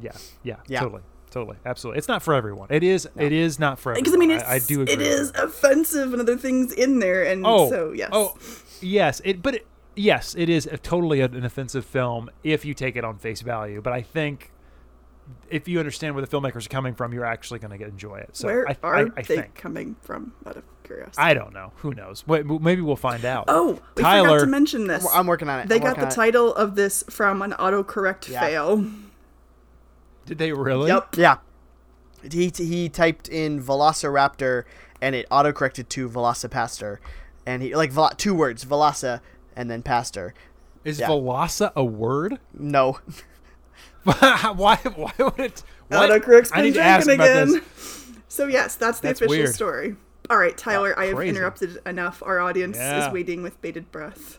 [0.00, 0.80] Yeah, yeah, Yeah.
[0.80, 1.98] totally, totally, absolutely.
[1.98, 2.68] It's not for everyone.
[2.70, 3.06] It is.
[3.18, 4.02] It is not for everyone.
[4.04, 4.94] Because I mean, it's, I, do agree.
[4.94, 5.44] it with is that.
[5.44, 8.08] offensive and other things in there, and Oh, so yes.
[8.12, 8.34] Oh,
[8.80, 9.20] yes.
[9.24, 9.66] It, but it,
[9.96, 13.80] yes, it is a, totally an offensive film if you take it on face value.
[13.80, 14.50] But I think
[15.48, 18.30] if you understand where the filmmakers are coming from, you're actually going to enjoy it.
[18.36, 19.54] So Where I, are I, I they think.
[19.54, 20.32] coming from?
[20.46, 21.16] Out of curiosity.
[21.18, 21.72] I don't know.
[21.76, 22.26] Who knows?
[22.26, 23.44] Wait, maybe we'll find out.
[23.48, 24.28] Oh, we Tyler.
[24.40, 25.06] forgot to mention this.
[25.12, 25.68] I'm working on it.
[25.68, 26.14] They I'm got the on it.
[26.14, 28.40] title of this from an autocorrect Yeah.
[28.40, 28.84] fail.
[30.26, 30.88] Did they really?
[30.88, 31.16] Yep.
[31.16, 31.36] Yeah.
[32.30, 34.64] He he typed in Velociraptor
[35.00, 36.98] and it autocorrected to VelociPastor,
[37.44, 39.20] and he like vel- two words Veloci
[39.56, 40.34] and then Pastor.
[40.84, 41.08] Is Yeah.
[41.08, 42.38] Veloci a word?
[42.52, 42.98] No,
[44.04, 44.76] why?
[44.94, 45.62] Why would it?
[45.88, 46.10] What?
[46.10, 47.52] Autocorrect's I been need to ask drinking about again.
[47.76, 48.12] this.
[48.28, 49.54] So yes, that's the That's official weird.
[49.54, 49.96] story.
[50.30, 52.22] All right, Tyler, I have interrupted enough.
[52.24, 53.06] Our audience Yeah.
[53.08, 54.38] is waiting with bated breath.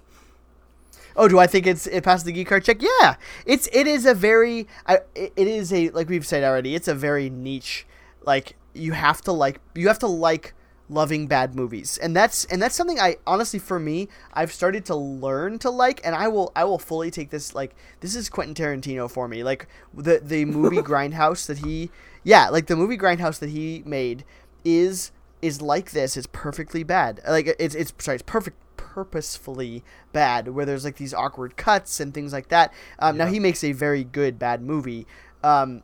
[1.15, 2.81] Oh, do I think it's it passed the geek card check?
[2.81, 6.73] Yeah, it's it is a very I it it is a like we've said already.
[6.75, 7.85] It's a very niche.
[8.25, 10.53] Like you have to like you have to like
[10.93, 14.95] loving bad movies, and that's and that's something I honestly for me I've started to
[14.95, 18.55] learn to like, and I will I will fully take this like this is Quentin
[18.55, 19.43] Tarantino for me.
[19.43, 21.89] Like the the movie Grindhouse that he
[22.23, 24.23] yeah like the movie Grindhouse that he made
[24.63, 26.15] is is like this.
[26.15, 27.21] It's perfectly bad.
[27.27, 32.13] Like it's it's sorry, it's perfect purposefully bad where there's like these awkward cuts and
[32.13, 32.71] things like that.
[32.99, 35.07] Um, Now he makes a very good bad movie.
[35.43, 35.81] Um,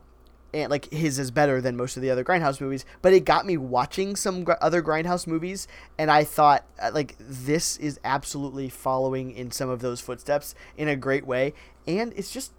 [0.52, 3.46] and like his is better than most of the other Grindhouse movies, but it got
[3.46, 8.68] me watching some gr- other Grindhouse movies, and I thought uh, like this is absolutely
[8.68, 11.54] following in some of those footsteps in a great way,
[11.86, 12.52] and it's just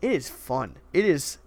[0.00, 0.76] it is fun.
[0.92, 1.38] It is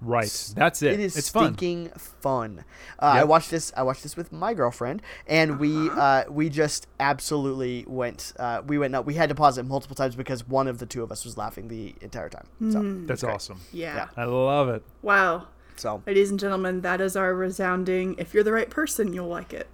[0.00, 0.52] Right.
[0.54, 0.94] That's it.
[0.94, 1.54] it is it's fun.
[1.54, 2.64] stinking fun.
[3.00, 3.72] Uh, I watched this.
[3.76, 8.32] I watched this with my girlfriend, and we uh, we just absolutely went.
[8.38, 8.92] Uh, we went.
[8.92, 11.24] No, we had to pause it multiple times because one of the two of us
[11.24, 12.46] was laughing the entire time.
[12.70, 13.60] So, That's awesome.
[13.72, 13.96] Yeah.
[13.96, 14.08] Yeah.
[14.16, 14.82] I love it.
[15.02, 15.48] Wow.
[15.76, 18.16] so Ladies and gentlemen, that is our resounding.
[18.18, 19.68] If you're the right person, you'll like it.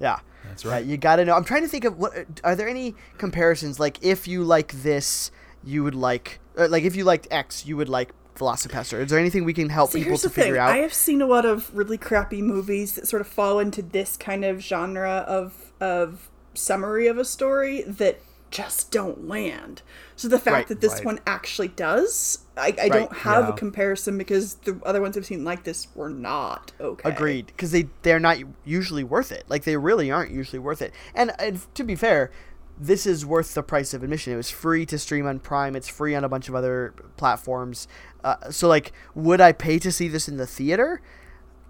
[0.00, 0.18] yeah.
[0.48, 0.84] That's right.
[0.84, 1.34] you got to know.
[1.34, 2.12] I'm trying to think of what
[2.44, 5.30] are there any comparisons like if you like this,
[5.64, 9.00] you would like uh, like if you liked X, you would like VelociPastor.
[9.00, 10.70] Is there anything we can help So people to the thing: figure out?
[10.70, 14.16] I have seen a lot of really crappy movies that sort of fall into this
[14.16, 18.20] kind of genre of of summary of a story that
[18.50, 19.82] just don't land.
[20.14, 21.04] So the fact Right, that this right.
[21.04, 23.50] one actually does, I, I don't have yeah.
[23.50, 27.10] a comparison because the other ones I've seen like this were not okay.
[27.10, 29.44] Agreed, because they they're not usually worth it.
[29.48, 30.94] Like they really aren't usually worth it.
[31.14, 32.30] And, and to be fair,
[32.78, 34.32] this is worth the price of admission.
[34.32, 35.74] It was free to stream on Prime.
[35.76, 37.88] It's free on a bunch of other platforms.
[38.24, 41.00] Uh, so like, would I pay to see this in the theater?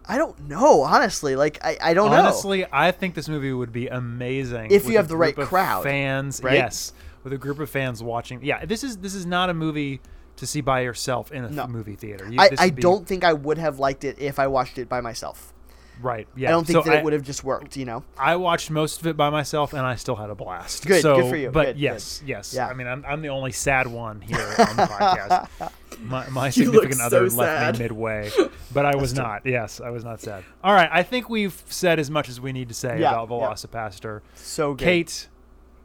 [0.09, 1.34] I don't know, honestly.
[1.36, 2.16] Like I, I don't know.
[2.18, 6.40] Honestly, I think this movie would be amazing If you have the right crowd, fans.
[6.42, 6.54] right?
[6.54, 6.92] Yes,
[7.24, 8.40] with a group of fans watching.
[8.42, 10.00] Yeah, this is this is not a movie
[10.36, 11.66] to see by yourself in a No.
[11.66, 12.28] movie theater.
[12.30, 14.88] You, I, I be- don't think I would have liked it if I watched it
[14.88, 15.52] by myself.
[16.01, 16.28] Right.
[16.36, 16.49] Yeah.
[16.49, 17.76] I don't think So that I- it would have just worked.
[17.76, 18.05] You know.
[18.18, 20.86] I watched most of it by myself, and I still had a blast.
[20.86, 21.51] Good, So, good for you.
[21.51, 22.53] But Good, yes, yes.
[22.55, 22.68] Yeah.
[22.68, 25.49] I mean, I'm, I'm the only sad one here on the podcast.
[26.03, 28.30] My, my significant so other left me midway,
[28.74, 29.47] but I was not.
[29.47, 30.44] Yes, I was not sad.
[30.62, 33.30] All right, I think we've said as much as we need to say Yeah, about
[33.30, 33.49] yeah.
[33.49, 34.20] VelociPastor.
[34.34, 34.84] So good.
[34.84, 35.28] Kate,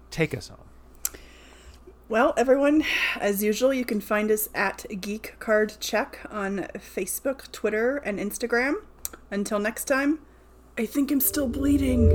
[0.09, 0.59] take us home.
[2.09, 2.83] Well, everyone,
[3.21, 8.73] as usual, you can find us at Geek Card Check on Facebook, Twitter, and Instagram.
[9.31, 10.19] Until next time,
[10.77, 12.09] I think I'm still bleeding.